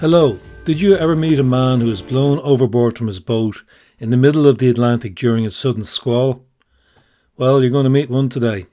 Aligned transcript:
Hello. 0.00 0.40
Did 0.64 0.80
you 0.80 0.96
ever 0.96 1.14
meet 1.14 1.38
a 1.38 1.42
man 1.42 1.82
who 1.82 1.88
was 1.88 2.00
blown 2.00 2.38
overboard 2.38 2.96
from 2.96 3.06
his 3.06 3.20
boat 3.20 3.64
in 3.98 4.08
the 4.08 4.16
middle 4.16 4.46
of 4.46 4.56
the 4.56 4.70
Atlantic 4.70 5.14
during 5.14 5.44
a 5.44 5.50
sudden 5.50 5.84
squall? 5.84 6.42
Well, 7.36 7.60
you're 7.60 7.70
going 7.70 7.84
to 7.84 7.90
meet 7.90 8.08
one 8.08 8.30
today. 8.30 8.64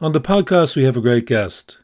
On 0.00 0.12
the 0.14 0.20
podcast, 0.22 0.76
we 0.76 0.84
have 0.84 0.96
a 0.96 1.02
great 1.02 1.26
guest 1.26 1.80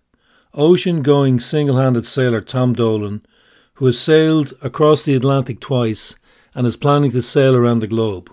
ocean 0.55 1.03
going 1.03 1.39
single 1.39 1.77
handed 1.77 2.07
sailor 2.07 2.41
Tom 2.41 2.73
Dolan, 2.73 3.27
who 3.75 3.85
has 3.85 3.99
sailed 3.99 4.55
across 4.63 5.03
the 5.03 5.15
Atlantic 5.15 5.61
twice 5.61 6.17
and 6.55 6.67
is 6.67 6.79
planning 6.79 7.11
to 7.11 7.21
sail 7.21 7.55
around 7.55 7.81
the 7.81 7.87
globe. 7.87 8.33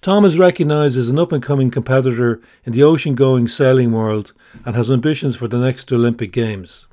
Tom 0.00 0.24
is 0.24 0.36
recognised 0.36 0.98
as 0.98 1.08
an 1.08 1.20
up 1.20 1.30
and 1.30 1.44
coming 1.44 1.70
competitor 1.70 2.40
in 2.64 2.72
the 2.72 2.82
ocean 2.82 3.14
going 3.14 3.46
sailing 3.46 3.92
world 3.92 4.32
and 4.64 4.74
has 4.74 4.90
ambitions 4.90 5.36
for 5.36 5.46
the 5.46 5.60
next 5.60 5.92
Olympic 5.92 6.32
Games. 6.32 6.88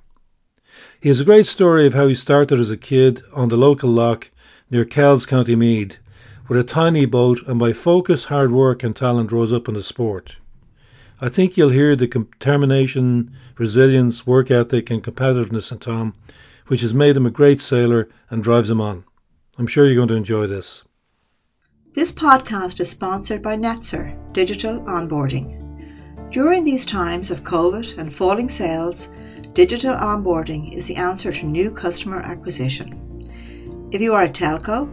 He 1.00 1.10
has 1.10 1.22
a 1.22 1.26
great 1.26 1.46
story 1.46 1.86
of 1.86 1.94
how 1.94 2.08
he 2.08 2.14
started 2.14 2.60
as 2.60 2.70
a 2.70 2.78
kid 2.78 3.22
on 3.34 3.50
the 3.50 3.58
local 3.58 3.90
loch 3.90 4.32
near 4.70 4.86
Kells, 4.86 5.26
County 5.26 5.56
Meath, 5.56 6.00
with 6.48 6.60
a 6.60 6.64
tiny 6.64 7.06
boat 7.06 7.42
and 7.48 7.60
by 7.60 7.74
focus, 7.74 8.26
hard 8.26 8.52
work, 8.52 8.84
and 8.84 8.96
talent 8.96 9.32
rose 9.32 9.54
up 9.54 9.68
in 9.68 9.76
the 9.76 9.84
sport. 9.84 10.38
I 11.22 11.30
think 11.30 11.58
you'll 11.58 11.70
hear 11.70 11.96
the 11.96 12.08
determination, 12.08 13.36
resilience, 13.58 14.26
work 14.26 14.50
ethic, 14.50 14.90
and 14.90 15.04
competitiveness 15.04 15.72
in 15.72 15.80
Tom, 15.80 16.16
which 16.68 16.82
has 16.82 16.94
made 16.94 17.18
him 17.18 17.26
a 17.26 17.32
great 17.32 17.62
sailor 17.62 18.08
and 18.30 18.42
drives 18.42 18.70
him 18.70 18.80
on. 18.80 19.04
I'm 19.58 19.68
sure 19.68 19.86
you're 19.86 19.96
going 19.96 20.08
to 20.08 20.16
enjoy 20.16 20.48
this. 20.48 20.86
This 21.94 22.12
podcast 22.12 22.80
is 22.80 22.90
sponsored 22.90 23.42
by 23.42 23.58
Netzer 23.58 24.16
Digital 24.32 24.80
Onboarding. 24.82 25.58
During 26.32 26.64
these 26.64 26.86
times 26.86 27.32
of 27.32 27.44
COVID 27.44 27.98
and 27.98 28.14
falling 28.14 28.48
sales, 28.48 29.10
digital 29.66 29.98
onboarding 29.98 30.72
is 30.74 30.86
the 30.86 30.96
answer 30.96 31.34
to 31.34 31.46
new 31.46 31.70
customer 31.70 32.22
acquisition. 32.22 33.30
If 33.92 34.00
you 34.00 34.14
are 34.14 34.24
a 34.24 34.30
telco, 34.30 34.84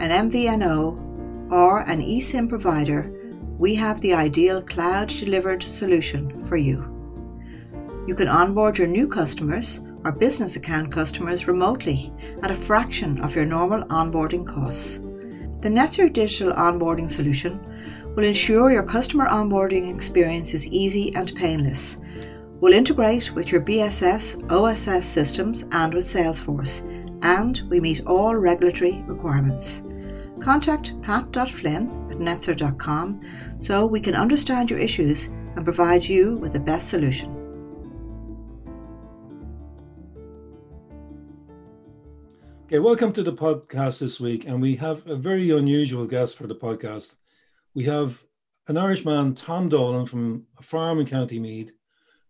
an 0.00 0.30
MVNO, 0.30 1.52
or 1.52 1.80
an 1.80 2.00
eSIM 2.00 2.48
provider, 2.48 3.12
we 3.58 3.74
have 3.74 4.00
the 4.00 4.14
ideal 4.14 4.62
cloud 4.62 5.08
delivered 5.08 5.62
solution 5.62 6.42
for 6.46 6.56
you. 6.56 6.78
You 8.06 8.14
can 8.14 8.28
onboard 8.28 8.78
your 8.78 8.86
new 8.86 9.08
customers 9.08 9.80
or 10.04 10.12
business 10.12 10.56
account 10.56 10.90
customers 10.90 11.46
remotely 11.46 12.10
at 12.42 12.50
a 12.50 12.54
fraction 12.54 13.20
of 13.20 13.36
your 13.36 13.44
normal 13.44 13.82
onboarding 13.88 14.46
costs. 14.46 15.00
The 15.60 15.68
Netzer 15.68 16.10
Digital 16.10 16.54
Onboarding 16.54 17.10
solution 17.10 17.60
will 18.16 18.24
ensure 18.24 18.72
your 18.72 18.84
customer 18.84 19.26
onboarding 19.26 19.94
experience 19.94 20.54
is 20.54 20.66
easy 20.68 21.14
and 21.14 21.34
painless 21.34 21.98
will 22.60 22.72
integrate 22.72 23.32
with 23.34 23.52
your 23.52 23.60
BSS 23.60 24.50
OSS 24.50 25.06
systems 25.06 25.64
and 25.70 25.94
with 25.94 26.04
Salesforce, 26.04 26.82
and 27.22 27.62
we 27.70 27.78
meet 27.78 28.04
all 28.04 28.34
regulatory 28.34 29.02
requirements. 29.06 29.82
Contact 30.40 31.00
pat.flynn 31.02 31.88
at 32.10 32.18
netzer.com 32.18 33.20
so 33.60 33.86
we 33.86 34.00
can 34.00 34.14
understand 34.14 34.70
your 34.70 34.78
issues 34.78 35.26
and 35.26 35.64
provide 35.64 36.04
you 36.04 36.36
with 36.36 36.52
the 36.52 36.60
best 36.60 36.88
solution. 36.88 37.30
Okay, 42.66 42.80
welcome 42.80 43.12
to 43.12 43.22
the 43.22 43.32
podcast 43.32 44.00
this 44.00 44.20
week, 44.20 44.46
and 44.46 44.60
we 44.60 44.76
have 44.76 45.06
a 45.06 45.16
very 45.16 45.50
unusual 45.50 46.06
guest 46.06 46.36
for 46.36 46.46
the 46.46 46.54
podcast. 46.54 47.14
We 47.74 47.84
have 47.84 48.22
an 48.66 48.76
Irishman, 48.76 49.34
Tom 49.36 49.68
Dolan, 49.68 50.06
from 50.06 50.44
a 50.58 50.62
farm 50.62 50.98
in 50.98 51.06
County 51.06 51.38
Meath, 51.38 51.72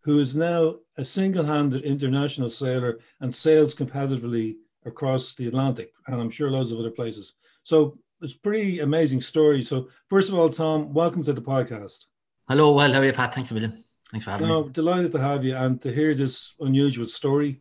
who 0.08 0.20
is 0.20 0.34
now 0.34 0.74
a 0.96 1.04
single 1.04 1.44
handed 1.44 1.82
international 1.82 2.48
sailor 2.48 2.98
and 3.20 3.34
sails 3.34 3.74
competitively 3.74 4.56
across 4.86 5.34
the 5.34 5.46
Atlantic 5.46 5.92
and 6.06 6.18
I'm 6.18 6.30
sure 6.30 6.50
loads 6.50 6.72
of 6.72 6.78
other 6.78 6.90
places. 6.90 7.34
So 7.62 7.98
it's 8.22 8.32
pretty 8.32 8.80
amazing 8.80 9.20
story. 9.20 9.62
So, 9.62 9.90
first 10.08 10.30
of 10.30 10.34
all, 10.34 10.48
Tom, 10.48 10.94
welcome 10.94 11.22
to 11.24 11.34
the 11.34 11.42
podcast. 11.42 12.06
Hello, 12.48 12.72
well, 12.72 12.90
how 12.90 13.00
are 13.00 13.04
you, 13.04 13.12
Pat? 13.12 13.34
Thanks 13.34 13.50
a 13.50 13.54
million. 13.54 13.84
Thanks 14.10 14.24
for 14.24 14.30
having 14.30 14.48
no, 14.48 14.64
me. 14.64 14.70
Delighted 14.70 15.12
to 15.12 15.20
have 15.20 15.44
you 15.44 15.54
and 15.54 15.78
to 15.82 15.92
hear 15.92 16.14
this 16.14 16.54
unusual 16.58 17.06
story, 17.06 17.60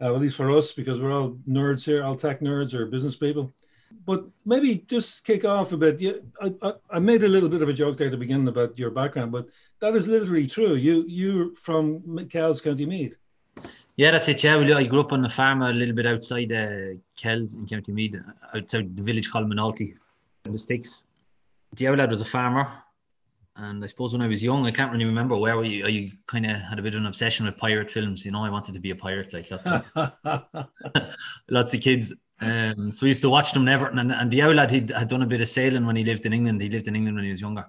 uh, 0.00 0.14
at 0.14 0.20
least 0.20 0.36
for 0.36 0.48
us, 0.56 0.70
because 0.70 1.00
we're 1.00 1.12
all 1.12 1.38
nerds 1.48 1.84
here, 1.84 2.04
all 2.04 2.14
tech 2.14 2.40
nerds 2.40 2.72
or 2.72 2.86
business 2.86 3.16
people. 3.16 3.52
But 4.06 4.26
maybe 4.44 4.76
just 4.86 5.24
kick 5.24 5.44
off 5.44 5.72
a 5.72 5.76
bit. 5.76 6.00
Yeah, 6.00 6.12
I, 6.40 6.54
I, 6.62 6.72
I 6.88 6.98
made 7.00 7.24
a 7.24 7.28
little 7.28 7.48
bit 7.48 7.62
of 7.62 7.68
a 7.68 7.72
joke 7.72 7.96
there 7.96 8.06
at 8.06 8.12
the 8.12 8.16
beginning 8.16 8.46
about 8.46 8.78
your 8.78 8.92
background, 8.92 9.32
but 9.32 9.48
that 9.80 9.96
is 9.96 10.06
literally 10.08 10.46
true. 10.46 10.74
You 10.74 11.04
you're 11.08 11.54
from 11.56 12.28
Kells, 12.28 12.60
County 12.60 12.86
Meath. 12.86 13.16
Yeah, 13.96 14.12
that's 14.12 14.28
it. 14.28 14.42
Yeah, 14.44 14.56
I 14.56 14.86
grew 14.86 15.00
up 15.00 15.12
on 15.12 15.24
a 15.24 15.30
farm 15.30 15.62
a 15.62 15.72
little 15.72 15.94
bit 15.94 16.06
outside 16.06 16.52
uh, 16.52 16.96
Kells 17.16 17.54
in 17.54 17.66
County 17.66 17.92
Meath, 17.92 18.16
outside 18.54 18.96
the 18.96 19.02
village 19.02 19.30
called 19.30 19.48
Moynalty, 19.48 19.94
in 20.44 20.52
the 20.52 20.58
sticks. 20.58 21.04
The 21.74 21.88
lad 21.90 22.10
was 22.10 22.20
a 22.20 22.24
farmer, 22.24 22.68
and 23.56 23.82
I 23.82 23.86
suppose 23.86 24.12
when 24.12 24.22
I 24.22 24.26
was 24.26 24.42
young, 24.42 24.66
I 24.66 24.70
can't 24.70 24.92
really 24.92 25.04
remember 25.04 25.36
where 25.36 25.58
we. 25.58 25.84
I 25.84 26.12
kind 26.26 26.46
of 26.46 26.56
had 26.60 26.78
a 26.78 26.82
bit 26.82 26.94
of 26.94 27.00
an 27.00 27.06
obsession 27.06 27.46
with 27.46 27.56
pirate 27.56 27.90
films. 27.90 28.24
You 28.24 28.32
know, 28.32 28.44
I 28.44 28.50
wanted 28.50 28.74
to 28.74 28.80
be 28.80 28.90
a 28.90 28.96
pirate, 28.96 29.32
like 29.32 29.50
lots 29.50 29.66
of 29.66 30.12
lots 31.48 31.74
of 31.74 31.80
kids. 31.80 32.14
Um, 32.42 32.90
so 32.90 33.04
we 33.04 33.10
used 33.10 33.22
to 33.22 33.28
watch 33.28 33.52
them 33.52 33.62
in 33.62 33.68
Everton, 33.68 33.98
and, 33.98 34.12
and 34.12 34.30
the 34.30 34.42
lad 34.42 34.70
he 34.70 34.86
had 34.94 35.08
done 35.08 35.22
a 35.22 35.26
bit 35.26 35.42
of 35.42 35.48
sailing 35.48 35.84
when 35.86 35.96
he 35.96 36.04
lived 36.04 36.26
in 36.26 36.32
England. 36.32 36.62
He 36.62 36.70
lived 36.70 36.88
in 36.88 36.96
England 36.96 37.16
when 37.16 37.24
he 37.24 37.30
was 37.30 37.40
younger 37.40 37.66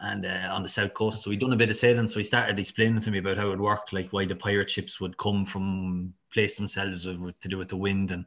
and 0.00 0.24
uh, 0.24 0.48
on 0.52 0.62
the 0.62 0.68
south 0.68 0.94
coast. 0.94 1.22
So 1.22 1.30
we'd 1.30 1.40
done 1.40 1.52
a 1.52 1.56
bit 1.56 1.70
of 1.70 1.76
sailing. 1.76 2.08
So 2.08 2.18
he 2.18 2.24
started 2.24 2.58
explaining 2.58 3.00
to 3.00 3.10
me 3.10 3.18
about 3.18 3.36
how 3.36 3.50
it 3.50 3.58
worked, 3.58 3.92
like 3.92 4.12
why 4.12 4.24
the 4.24 4.36
pirate 4.36 4.70
ships 4.70 5.00
would 5.00 5.16
come 5.16 5.44
from 5.44 6.14
place 6.32 6.56
themselves 6.56 7.04
to 7.04 7.48
do 7.48 7.58
with 7.58 7.68
the 7.68 7.76
wind 7.76 8.10
and 8.10 8.24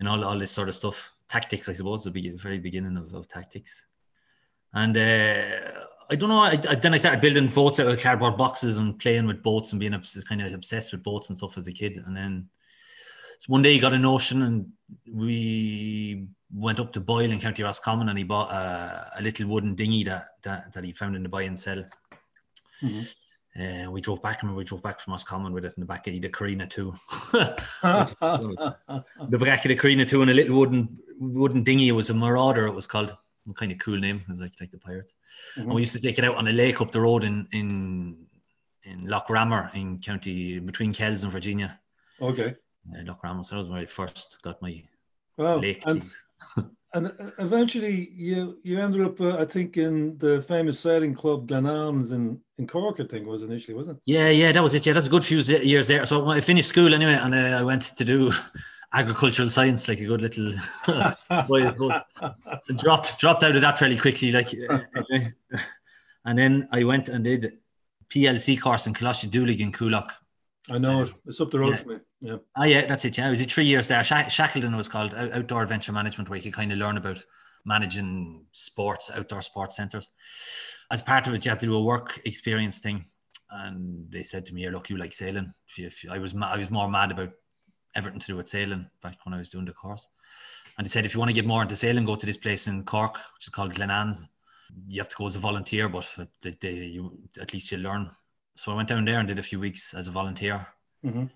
and 0.00 0.08
all, 0.08 0.24
all 0.24 0.38
this 0.38 0.50
sort 0.50 0.68
of 0.68 0.74
stuff. 0.74 1.12
Tactics, 1.28 1.68
I 1.68 1.72
suppose, 1.72 2.04
the 2.04 2.32
very 2.36 2.58
beginning 2.58 2.96
of, 2.96 3.14
of 3.14 3.28
tactics. 3.28 3.86
And 4.74 4.96
uh, 4.96 5.86
I 6.10 6.16
don't 6.16 6.28
know. 6.28 6.40
I, 6.40 6.60
I, 6.68 6.74
then 6.74 6.94
I 6.94 6.96
started 6.96 7.20
building 7.20 7.48
boats 7.48 7.78
out 7.78 7.86
of 7.86 8.00
cardboard 8.00 8.36
boxes 8.36 8.78
and 8.78 8.98
playing 8.98 9.26
with 9.26 9.42
boats 9.42 9.72
and 9.72 9.80
being 9.80 9.98
kind 10.28 10.42
of 10.42 10.52
obsessed 10.52 10.92
with 10.92 11.02
boats 11.02 11.28
and 11.28 11.38
stuff 11.38 11.56
as 11.56 11.68
a 11.68 11.72
kid. 11.72 12.02
And 12.04 12.16
then 12.16 12.48
so 13.42 13.46
one 13.48 13.62
day 13.62 13.72
he 13.72 13.80
got 13.80 13.92
a 13.92 13.98
notion 13.98 14.42
and 14.42 14.68
we 15.12 16.28
went 16.54 16.78
up 16.78 16.92
to 16.92 17.00
Boyle 17.00 17.32
in 17.32 17.40
County 17.40 17.64
Roscommon 17.64 18.08
and 18.08 18.16
he 18.16 18.22
bought 18.22 18.52
a, 18.52 19.10
a 19.18 19.20
little 19.20 19.48
wooden 19.48 19.74
dinghy 19.74 20.04
that, 20.04 20.28
that, 20.44 20.72
that 20.72 20.84
he 20.84 20.92
found 20.92 21.16
in 21.16 21.24
the 21.24 21.28
buy 21.28 21.42
and 21.42 21.58
sell. 21.58 21.84
Mm-hmm. 22.80 23.00
Uh, 23.60 23.90
we 23.90 24.00
drove 24.00 24.22
back 24.22 24.44
and 24.44 24.54
we 24.54 24.62
drove 24.62 24.80
back 24.84 25.00
from 25.00 25.10
Roscommon 25.10 25.52
with 25.52 25.64
it 25.64 25.74
in 25.76 25.80
the 25.80 25.86
back 25.86 26.06
of 26.06 26.12
the 26.12 26.28
Carina 26.28 26.68
too. 26.68 26.94
the 27.32 27.56
back 29.40 29.64
of 29.64 29.68
the 29.70 29.76
Carina 29.76 30.04
too, 30.04 30.22
and 30.22 30.30
a 30.30 30.34
little 30.34 30.56
wooden 30.56 30.96
wooden 31.18 31.64
dinghy. 31.64 31.88
It 31.88 31.92
was 31.92 32.10
a 32.10 32.14
Marauder, 32.14 32.68
it 32.68 32.74
was 32.74 32.86
called. 32.86 33.16
Kind 33.56 33.72
of 33.72 33.78
cool 33.78 33.98
name, 33.98 34.22
it 34.28 34.30
was 34.30 34.40
like, 34.40 34.52
like 34.60 34.70
the 34.70 34.78
pirates. 34.78 35.14
Mm-hmm. 35.56 35.62
And 35.62 35.74
we 35.74 35.82
used 35.82 35.94
to 35.94 36.00
take 36.00 36.16
it 36.16 36.24
out 36.24 36.36
on 36.36 36.46
a 36.46 36.52
lake 36.52 36.80
up 36.80 36.92
the 36.92 37.00
road 37.00 37.24
in 37.24 37.48
in 37.50 38.24
in 38.84 39.08
Loch 39.08 39.26
Ramor 39.26 39.74
in 39.74 39.98
County 39.98 40.60
between 40.60 40.94
Kells 40.94 41.24
and 41.24 41.32
Virginia. 41.32 41.80
Okay. 42.20 42.54
Uh, 42.90 43.02
Loch 43.04 43.22
Ramor. 43.22 43.44
So 43.44 43.54
that 43.54 43.60
was 43.60 43.68
when 43.68 43.80
I 43.80 43.86
first 43.86 44.38
got 44.42 44.60
my 44.60 44.82
wow. 45.36 45.56
lake. 45.56 45.82
And, 45.86 46.08
and 46.94 47.12
eventually, 47.38 48.10
you 48.12 48.58
you 48.62 48.80
ended 48.80 49.02
up, 49.02 49.20
uh, 49.20 49.38
I 49.38 49.44
think, 49.44 49.76
in 49.76 50.18
the 50.18 50.42
famous 50.42 50.80
sailing 50.80 51.14
club 51.14 51.46
Glenans 51.46 52.12
in 52.12 52.40
in 52.58 52.66
Cork. 52.66 53.00
I 53.00 53.04
think 53.04 53.26
was 53.26 53.42
initially, 53.42 53.74
wasn't 53.74 53.98
it? 53.98 54.02
Yeah, 54.06 54.28
yeah, 54.28 54.52
that 54.52 54.62
was 54.62 54.74
it. 54.74 54.86
Yeah, 54.86 54.92
that's 54.92 55.06
a 55.06 55.10
good 55.10 55.24
few 55.24 55.38
years 55.38 55.86
there. 55.86 56.04
So 56.06 56.28
I 56.28 56.40
finished 56.40 56.68
school 56.68 56.94
anyway, 56.94 57.14
and 57.14 57.34
uh, 57.34 57.58
I 57.58 57.62
went 57.62 57.96
to 57.96 58.04
do 58.04 58.32
agricultural 58.92 59.50
science, 59.50 59.88
like 59.88 60.00
a 60.00 60.06
good 60.06 60.22
little 60.22 60.54
boy. 61.48 61.72
dropped 62.76 63.18
dropped 63.18 63.42
out 63.42 63.56
of 63.56 63.62
that 63.62 63.78
fairly 63.78 63.98
quickly, 63.98 64.32
like. 64.32 64.52
and 66.24 66.38
then 66.38 66.68
I 66.70 66.84
went 66.84 67.08
and 67.08 67.24
did 67.24 67.58
PLC 68.10 68.60
course 68.60 68.86
in 68.86 68.94
Coláiste 68.94 69.60
in 69.60 69.72
Coolock. 69.72 70.10
I 70.70 70.78
know 70.78 71.02
it. 71.02 71.12
It's 71.26 71.40
up 71.40 71.50
the 71.50 71.58
road 71.58 71.70
yeah. 71.70 71.76
for 71.76 71.88
me. 71.88 71.96
Yeah. 72.20 72.36
Ah, 72.56 72.64
yeah, 72.64 72.86
that's 72.86 73.04
it. 73.04 73.18
Yeah, 73.18 73.30
I 73.30 73.34
did 73.34 73.50
three 73.50 73.64
years 73.64 73.88
there. 73.88 74.02
Shackleton 74.04 74.76
was 74.76 74.88
called 74.88 75.12
Outdoor 75.14 75.62
Adventure 75.62 75.92
Management, 75.92 76.28
where 76.28 76.36
you 76.36 76.42
could 76.42 76.52
kind 76.52 76.70
of 76.70 76.78
learn 76.78 76.96
about 76.96 77.24
managing 77.64 78.44
sports, 78.52 79.10
outdoor 79.14 79.42
sports 79.42 79.76
centers. 79.76 80.08
As 80.90 81.02
part 81.02 81.26
of 81.26 81.34
it, 81.34 81.44
you 81.44 81.50
had 81.50 81.60
to 81.60 81.66
do 81.66 81.76
a 81.76 81.82
work 81.82 82.20
experience 82.24 82.78
thing, 82.78 83.06
and 83.50 84.10
they 84.10 84.22
said 84.22 84.46
to 84.46 84.54
me, 84.54 84.68
"Look, 84.68 84.88
you 84.88 84.96
like 84.98 85.12
sailing." 85.12 85.52
If 85.68 85.78
you, 85.78 85.86
if 85.86 86.04
you, 86.04 86.10
I 86.10 86.18
was 86.18 86.34
I 86.40 86.56
was 86.56 86.70
more 86.70 86.88
mad 86.88 87.10
about 87.10 87.30
everything 87.94 88.20
to 88.20 88.26
do 88.26 88.36
with 88.36 88.48
sailing 88.48 88.88
back 89.02 89.18
when 89.24 89.34
I 89.34 89.38
was 89.38 89.50
doing 89.50 89.64
the 89.64 89.72
course, 89.72 90.06
and 90.78 90.84
they 90.84 90.90
said, 90.90 91.04
"If 91.04 91.14
you 91.14 91.18
want 91.18 91.30
to 91.30 91.34
get 91.34 91.46
more 91.46 91.62
into 91.62 91.76
sailing, 91.76 92.04
go 92.04 92.14
to 92.14 92.26
this 92.26 92.36
place 92.36 92.68
in 92.68 92.84
Cork, 92.84 93.14
which 93.14 93.46
is 93.46 93.48
called 93.48 93.74
Glenans. 93.74 94.22
You 94.88 95.00
have 95.00 95.08
to 95.08 95.16
go 95.16 95.26
as 95.26 95.36
a 95.36 95.40
volunteer, 95.40 95.88
but 95.88 96.08
they, 96.42 96.56
they, 96.60 96.72
you, 96.72 97.18
at 97.40 97.52
least 97.52 97.72
you 97.72 97.78
learn." 97.78 98.10
So 98.54 98.72
I 98.72 98.74
went 98.74 98.88
down 98.88 99.04
there 99.04 99.18
and 99.18 99.28
did 99.28 99.38
a 99.38 99.42
few 99.42 99.58
weeks 99.60 99.94
as 99.94 100.08
a 100.08 100.10
volunteer. 100.10 100.66
Mm-hmm 101.04 101.26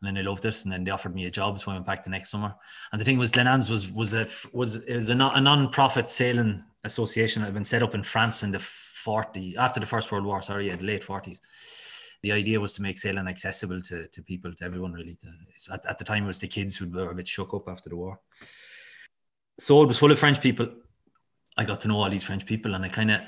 and 0.00 0.16
then 0.16 0.22
I 0.22 0.28
loved 0.28 0.44
it. 0.44 0.62
And 0.64 0.72
then 0.72 0.84
they 0.84 0.90
offered 0.90 1.14
me 1.14 1.26
a 1.26 1.30
job, 1.30 1.58
so 1.60 1.70
I 1.70 1.74
went 1.74 1.86
back 1.86 2.04
the 2.04 2.10
next 2.10 2.30
summer. 2.30 2.54
And 2.92 3.00
the 3.00 3.04
thing 3.04 3.18
was, 3.18 3.30
Glenans 3.30 3.70
was 3.70 3.90
was 3.90 4.14
a 4.14 4.28
was 4.52 4.76
it 4.76 4.96
was 4.96 5.08
a, 5.08 5.14
non, 5.14 5.34
a 5.36 5.40
non-profit 5.40 6.10
sailing 6.10 6.62
association 6.84 7.42
that 7.42 7.46
had 7.46 7.54
been 7.54 7.64
set 7.64 7.82
up 7.82 7.94
in 7.94 8.02
France 8.02 8.42
in 8.42 8.52
the 8.52 8.58
40 8.58 9.56
after 9.56 9.80
the 9.80 9.86
First 9.86 10.12
World 10.12 10.24
War. 10.24 10.42
Sorry, 10.42 10.68
yeah, 10.68 10.76
the 10.76 10.84
late 10.84 11.04
40s. 11.04 11.40
the 12.22 12.32
idea 12.32 12.60
was 12.60 12.72
to 12.74 12.82
make 12.82 12.98
sailing 12.98 13.26
accessible 13.26 13.80
to, 13.82 14.06
to 14.08 14.22
people, 14.22 14.52
to 14.54 14.64
everyone 14.64 14.92
really. 14.92 15.16
To, 15.16 15.72
at, 15.72 15.86
at 15.86 15.98
the 15.98 16.04
time, 16.04 16.24
it 16.24 16.28
was 16.28 16.38
the 16.38 16.48
kids 16.48 16.76
who 16.76 16.88
were 16.88 17.10
a 17.10 17.14
bit 17.14 17.28
shook 17.28 17.54
up 17.54 17.68
after 17.68 17.88
the 17.88 17.96
war. 17.96 18.20
So 19.58 19.82
it 19.82 19.86
was 19.86 19.98
full 19.98 20.12
of 20.12 20.18
French 20.18 20.40
people. 20.40 20.68
I 21.56 21.64
got 21.64 21.80
to 21.80 21.88
know 21.88 22.02
all 22.02 22.10
these 22.10 22.24
French 22.24 22.44
people, 22.44 22.74
and 22.74 22.84
I 22.84 22.90
kind 22.90 23.10
of 23.10 23.22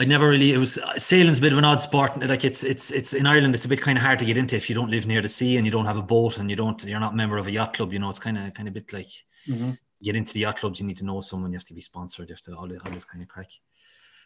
I 0.00 0.04
never 0.04 0.30
really. 0.30 0.52
It 0.52 0.56
was 0.56 0.78
sailing's 0.96 1.38
a 1.38 1.42
bit 1.42 1.52
of 1.52 1.58
an 1.58 1.64
odd 1.66 1.82
sport. 1.82 2.26
Like 2.26 2.44
it's 2.44 2.64
it's 2.64 2.90
it's 2.90 3.12
in 3.12 3.26
Ireland. 3.26 3.54
It's 3.54 3.66
a 3.66 3.68
bit 3.68 3.82
kind 3.82 3.98
of 3.98 4.02
hard 4.02 4.18
to 4.20 4.24
get 4.24 4.38
into 4.38 4.56
if 4.56 4.70
you 4.70 4.74
don't 4.74 4.90
live 4.90 5.06
near 5.06 5.20
the 5.20 5.28
sea 5.28 5.58
and 5.58 5.66
you 5.66 5.70
don't 5.70 5.84
have 5.84 5.98
a 5.98 6.02
boat 6.02 6.38
and 6.38 6.48
you 6.48 6.56
don't 6.56 6.82
you're 6.84 6.98
not 6.98 7.12
a 7.12 7.16
member 7.16 7.36
of 7.36 7.46
a 7.46 7.50
yacht 7.50 7.74
club. 7.74 7.92
You 7.92 7.98
know, 7.98 8.08
it's 8.08 8.18
kind 8.18 8.38
of 8.38 8.54
kind 8.54 8.66
of 8.66 8.72
bit 8.72 8.90
like 8.94 9.10
mm-hmm. 9.46 9.72
get 10.02 10.16
into 10.16 10.32
the 10.32 10.40
yacht 10.40 10.56
clubs. 10.56 10.80
You 10.80 10.86
need 10.86 10.96
to 10.98 11.04
know 11.04 11.20
someone. 11.20 11.52
You 11.52 11.58
have 11.58 11.66
to 11.66 11.74
be 11.74 11.82
sponsored. 11.82 12.30
You 12.30 12.34
have 12.34 12.42
to 12.42 12.56
all 12.56 12.66
this, 12.66 12.80
all 12.82 12.90
this 12.90 13.04
kind 13.04 13.22
of 13.22 13.28
crack. 13.28 13.50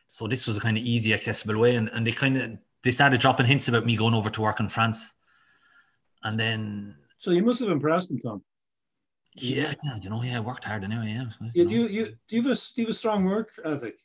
So 0.06 0.28
this 0.28 0.46
was 0.46 0.58
a 0.58 0.60
kind 0.60 0.76
of 0.76 0.84
easy, 0.84 1.12
accessible 1.12 1.58
way, 1.58 1.74
and, 1.74 1.88
and 1.88 2.06
they 2.06 2.12
kind 2.12 2.36
of 2.36 2.52
they 2.84 2.92
started 2.92 3.18
dropping 3.18 3.46
hints 3.46 3.66
about 3.66 3.84
me 3.84 3.96
going 3.96 4.14
over 4.14 4.30
to 4.30 4.42
work 4.42 4.60
in 4.60 4.68
France, 4.68 5.12
and 6.22 6.38
then. 6.38 6.94
So 7.18 7.32
you 7.32 7.42
must 7.42 7.58
have 7.60 7.70
impressed 7.70 8.10
them, 8.10 8.20
Tom. 8.20 8.44
Yeah, 9.34 9.74
yeah, 9.82 9.98
you 10.00 10.10
know, 10.10 10.22
yeah, 10.22 10.36
I 10.36 10.40
worked 10.40 10.62
hard 10.62 10.84
anyway. 10.84 11.16
Yeah. 11.16 11.48
yeah 11.52 11.64
do 11.64 11.70
you, 11.70 11.88
you 11.88 12.06
do 12.28 12.36
you 12.36 12.42
have 12.42 12.52
a 12.52 12.54
do 12.54 12.70
you 12.76 12.84
have 12.84 12.90
a 12.90 12.94
strong 12.94 13.24
work 13.24 13.50
ethic? 13.64 13.96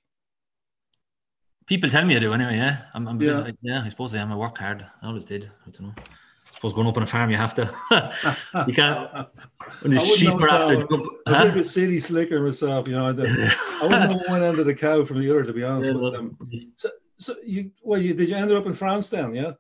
People 1.69 1.88
tell 1.88 2.04
me 2.04 2.16
I 2.16 2.19
do 2.19 2.33
anyway. 2.33 2.57
Yeah, 2.57 2.81
I'm, 2.95 3.07
I'm 3.07 3.21
yeah. 3.21 3.42
Bit, 3.42 3.57
yeah. 3.62 3.83
I 3.86 3.89
suppose 3.89 4.16
I 4.16 4.18
am. 4.18 4.31
I 4.31 4.36
work 4.36 4.57
hard. 4.57 4.83
I 5.04 5.06
always 5.06 5.24
did. 5.24 5.51
I 5.68 5.69
don't 5.69 5.83
know. 5.83 5.94
I 5.98 6.56
suppose 6.56 6.74
going 6.74 6.88
up 6.88 6.98
on 6.98 7.04
a 7.04 7.06
farm, 7.06 7.30
you 7.30 7.38
have 7.38 7.54
to. 7.54 7.71
you 8.68 8.74
can't. 8.74 9.27
When 9.81 9.92
the 9.92 10.04
sheep 10.04 10.33
are 10.33 10.50
after. 10.50 10.88
I'm 11.27 11.56
a 11.56 11.63
city 11.63 12.00
slicker 12.00 12.42
myself. 12.42 12.88
You 12.88 12.95
know, 12.95 13.06
I, 13.06 13.10
I 13.81 13.83
wouldn't 13.83 14.10
know 14.10 14.24
one 14.25 14.42
end 14.42 14.57
of 14.57 14.66
the 14.66 14.74
cow 14.74 15.06
from 15.06 15.19
the 15.19 15.30
other. 15.30 15.44
To 15.44 15.54
be 15.54 15.63
honest 15.63 15.92
yeah, 15.94 15.98
with 15.98 16.13
them. 16.13 16.38
So, 16.75 16.89
so 17.18 17.36
you 17.45 17.69
well, 17.83 18.01
you 18.01 18.16
did 18.16 18.30
you 18.30 18.36
end 18.36 18.51
up 18.51 18.66
in 18.66 18.74
France 18.74 19.10
then? 19.10 19.36
Yeah. 19.36 19.51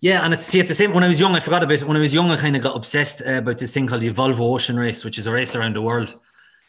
Yeah, 0.00 0.24
and 0.24 0.34
it's 0.34 0.44
see 0.44 0.60
at 0.60 0.68
the 0.68 0.74
same 0.74 0.92
when 0.92 1.04
I 1.04 1.08
was 1.08 1.18
young, 1.18 1.34
I 1.34 1.40
forgot 1.40 1.62
a 1.62 1.66
bit. 1.66 1.84
When 1.84 1.96
I 1.96 2.00
was 2.00 2.12
young, 2.12 2.30
I 2.30 2.36
kind 2.36 2.54
of 2.54 2.62
got 2.62 2.76
obsessed 2.76 3.22
uh, 3.22 3.36
about 3.36 3.56
this 3.56 3.72
thing 3.72 3.86
called 3.86 4.02
the 4.02 4.12
Volvo 4.12 4.40
Ocean 4.40 4.78
Race, 4.78 5.04
which 5.04 5.18
is 5.18 5.26
a 5.26 5.32
race 5.32 5.56
around 5.56 5.74
the 5.74 5.80
world 5.80 6.16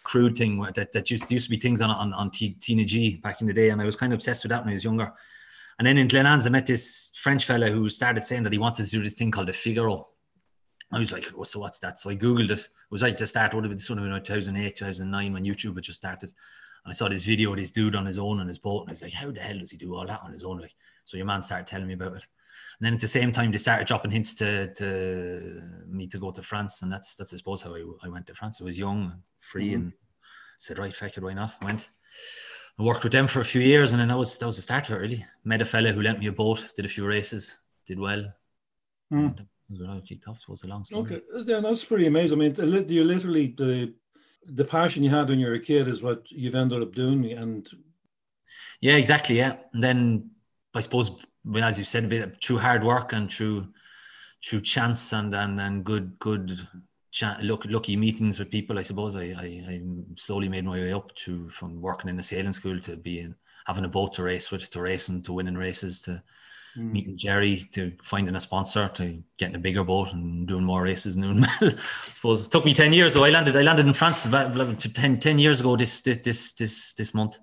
crude 0.03 0.38
thing 0.38 0.59
that, 0.75 0.92
that 0.92 1.12
used, 1.12 1.30
used 1.31 1.45
to 1.45 1.50
be 1.50 1.57
things 1.57 1.81
on 1.81 1.89
on, 1.89 2.13
on 2.13 2.31
T, 2.31 2.51
Tina 2.59 2.86
G 2.86 3.18
back 3.18 3.42
in 3.42 3.48
the 3.48 3.53
day, 3.53 3.69
and 3.69 3.81
I 3.81 3.86
was 3.86 3.95
kind 3.95 4.13
of 4.13 4.18
obsessed 4.18 4.44
with 4.44 4.50
that 4.51 4.63
when 4.63 4.71
I 4.71 4.74
was 4.74 4.83
younger. 4.83 5.12
And 5.80 5.88
then 5.88 5.98
in 5.98 6.07
Glenans, 6.07 6.45
I 6.45 6.50
met 6.50 6.65
this 6.65 7.12
French 7.15 7.45
fella 7.45 7.69
who 7.69 7.89
started 7.89 8.24
saying 8.24 8.44
that 8.44 8.51
he 8.51 8.59
wanted 8.59 8.86
to 8.86 8.92
do 8.92 9.03
this 9.03 9.13
thing 9.13 9.31
called 9.31 9.48
the 9.48 9.53
Figaro. 9.53 10.07
I 10.92 11.00
was 11.00 11.12
like, 11.12 11.25
so 11.44 11.59
what's 11.59 11.80
that? 11.80 12.00
So 12.00 12.09
I 12.09 12.15
googled 12.15 12.51
it. 12.51 12.59
It 12.59 12.69
was 12.89 13.01
like 13.01 13.18
to 13.18 13.27
start. 13.27 13.53
Would 13.53 13.63
have 13.63 13.69
been 13.69 13.77
this 13.77 13.89
would 13.89 13.98
have 13.98 14.07
been 14.07 14.24
2008, 14.24 14.75
2009 14.75 15.33
when 15.33 15.45
YouTube 15.45 15.75
had 15.75 15.83
just 15.83 16.00
started. 16.00 16.33
And 16.83 16.92
I 16.92 16.94
saw 16.94 17.07
this 17.10 17.25
video 17.25 17.51
of 17.51 17.57
this 17.57 17.72
dude 17.72 17.95
on 17.95 18.06
his 18.06 18.18
own 18.18 18.39
on 18.39 18.48
his 18.48 18.60
boat, 18.60 18.81
and 18.81 18.89
I 18.89 18.94
was 18.94 19.01
like, 19.01 19.13
how 19.13 19.31
the 19.31 19.39
hell 19.39 19.60
does 19.60 19.72
he 19.72 19.78
do 19.78 19.95
all 19.95 20.06
that 20.07 20.22
on 20.24 20.33
his 20.33 20.44
own? 20.44 20.60
Like, 20.60 20.75
so 21.06 21.18
your 21.18 21.25
man 21.25 21.42
started 21.42 21.68
telling 21.68 21.88
me 21.88 21.94
about 21.94 22.18
it. 22.18 22.25
And 22.80 22.86
then 22.86 22.94
at 22.95 23.00
the 23.00 23.07
same 23.07 23.31
time, 23.31 23.51
they 23.51 23.57
started 23.57 23.88
dropping 23.88 24.12
hints 24.12 24.33
to, 24.36 24.74
to 24.74 25.62
me 25.88 26.07
to 26.07 26.18
go 26.18 26.31
to 26.31 26.42
France, 26.42 26.81
and 26.81 26.92
that's 26.92 27.16
that's 27.16 27.33
I 27.33 27.38
suppose 27.38 27.62
how 27.62 27.75
I, 27.75 27.83
I 28.04 28.10
went 28.10 28.28
to 28.28 28.33
France. 28.33 28.60
I 28.62 28.63
was 28.63 28.80
young, 28.80 29.12
and 29.12 29.22
free, 29.39 29.69
mm-hmm. 29.69 29.75
and 29.75 29.94
said, 30.57 30.80
right, 30.80 30.94
fuck 30.94 31.16
it, 31.16 31.24
why 31.24 31.33
not? 31.33 31.56
Went. 31.62 31.89
I 32.80 32.84
worked 32.84 33.04
with 33.04 33.12
them 33.12 33.27
for 33.27 33.42
a 33.42 33.45
few 33.45 33.62
years, 33.62 33.94
and 33.94 34.01
then 34.01 34.07
that 34.07 34.18
was 34.18 34.38
that 34.38 34.45
was 34.45 34.56
the 34.56 34.62
start 34.63 34.89
of 34.89 34.95
it. 34.95 35.01
Really, 35.01 35.25
met 35.44 35.62
a 35.62 35.66
fella 35.66 35.92
who 35.92 36.01
lent 36.01 36.19
me 36.19 36.27
a 36.27 36.31
boat, 36.31 36.74
did 36.75 36.86
a 36.86 36.89
few 36.89 37.06
races, 37.06 37.60
did 37.86 38.00
well. 38.00 38.25
Mm. 39.13 39.36
tough. 40.24 40.39
was 40.48 40.63
a 40.63 40.68
long 40.68 40.84
story. 40.84 41.01
Okay, 41.01 41.22
yeah, 41.45 41.60
that's 41.60 41.86
pretty 41.86 42.07
amazing. 42.07 42.42
I 42.42 42.50
mean, 42.50 42.88
you 42.89 43.04
literally 43.04 43.54
the 43.57 43.94
the 44.46 44.66
passion 44.66 45.04
you 45.04 45.10
had 45.10 45.30
when 45.30 45.40
you 45.40 45.48
were 45.48 45.54
a 45.54 45.60
kid 45.60 45.88
is 45.88 46.02
what 46.02 46.30
you've 46.32 46.56
ended 46.56 46.82
up 46.82 46.94
doing, 46.94 47.32
and 47.32 47.70
yeah, 48.80 48.96
exactly. 48.96 49.38
Yeah, 49.38 49.58
and 49.74 49.82
then 49.82 50.32
I 50.74 50.82
suppose, 50.82 51.12
as 51.56 51.78
you 51.78 51.86
said, 51.86 52.06
a 52.06 52.08
bit 52.08 52.44
through 52.44 52.60
hard 52.60 52.84
work 52.84 53.14
and 53.14 53.32
through 53.32 53.68
through 54.44 54.62
chance 54.62 55.14
and 55.14 55.34
and 55.36 55.60
and 55.60 55.84
good 55.84 56.18
good 56.20 56.68
look, 57.42 57.66
lucky 57.66 57.96
meetings 57.96 58.40
with 58.40 58.50
people. 58.50 58.80
I 58.80 58.84
suppose 58.84 59.16
I, 59.16 59.34
I, 59.38 59.66
I 59.70 59.82
slowly 60.16 60.50
made 60.50 60.66
my 60.66 60.80
way 60.80 60.94
up 60.94 61.14
to 61.16 61.50
from 61.50 61.82
working 61.82 62.10
in 62.10 62.18
the 62.18 62.24
sailing 62.24 62.54
school 62.54 62.80
to 62.82 62.96
being 62.96 63.36
having 63.66 63.86
a 63.86 63.90
boat 63.90 64.14
to 64.14 64.24
race 64.24 64.50
with, 64.50 64.70
to 64.72 64.82
racing, 64.82 65.22
to 65.24 65.34
winning 65.34 65.58
races, 65.58 66.02
to 66.02 66.22
mm. 66.78 66.92
meeting 66.92 67.18
Jerry, 67.18 67.70
to 67.74 67.92
finding 68.04 68.36
a 68.36 68.40
sponsor, 68.40 68.90
to 68.96 69.22
getting 69.38 69.56
a 69.56 69.60
bigger 69.60 69.84
boat 69.84 70.14
and 70.14 70.48
doing 70.48 70.64
more 70.64 70.84
races 70.84 71.16
and 71.16 71.24
doing 71.24 71.46
I 71.62 71.76
suppose 72.14 72.46
it 72.46 72.52
took 72.52 72.66
me 72.66 72.74
ten 72.74 72.94
years 72.94 73.14
though. 73.14 73.24
I 73.24 73.30
landed 73.30 73.56
I 73.56 73.62
landed 73.62 73.86
in 73.86 73.94
France 73.94 74.26
about 74.26 74.80
10, 74.80 75.20
10 75.20 75.40
years 75.40 75.60
ago 75.62 75.76
this 75.76 76.02
this 76.02 76.54
this 76.54 76.94
this 76.94 77.14
month. 77.14 77.40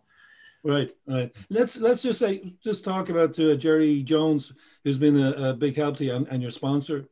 Right, 0.65 0.91
right. 1.07 1.35
Let's 1.51 1.77
let's 1.77 2.03
just 2.03 2.19
say 2.19 2.55
just 2.63 2.85
talk 2.85 3.09
about 3.09 3.39
uh, 3.39 3.55
Jerry 3.55 4.03
Jones, 4.03 4.53
who's 4.85 4.99
been 4.99 5.17
a, 5.17 5.51
a 5.51 5.55
big 5.55 5.77
help 5.77 5.97
to 5.99 6.05
you 6.05 6.15
and, 6.15 6.27
and 6.29 6.43
your 6.43 6.51
sponsor. 6.51 7.09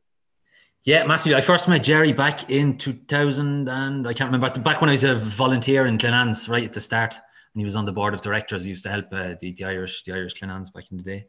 Yeah, 0.83 1.03
massively. 1.05 1.35
I 1.35 1.41
first 1.41 1.67
met 1.67 1.83
Jerry 1.83 2.13
back 2.13 2.49
in 2.49 2.77
2000 2.77 3.67
and 3.67 4.07
I 4.07 4.13
can't 4.13 4.31
remember, 4.31 4.57
back 4.61 4.79
when 4.79 4.89
I 4.89 4.93
was 4.93 5.03
a 5.03 5.15
volunteer 5.15 5.85
in 5.85 5.97
Glenans 5.97 6.47
right 6.47 6.63
at 6.63 6.71
the 6.71 6.79
start. 6.79 7.13
And 7.13 7.59
he 7.59 7.65
was 7.65 7.75
on 7.75 7.85
the 7.85 7.91
board 7.91 8.13
of 8.13 8.21
directors. 8.21 8.63
He 8.63 8.69
used 8.69 8.83
to 8.83 8.89
help 8.89 9.07
uh, 9.11 9.35
the, 9.39 9.53
the 9.53 9.65
Irish 9.65 10.03
the 10.03 10.13
Irish 10.13 10.35
Glenans 10.35 10.71
back 10.71 10.89
in 10.91 10.97
the 10.97 11.03
day. 11.03 11.27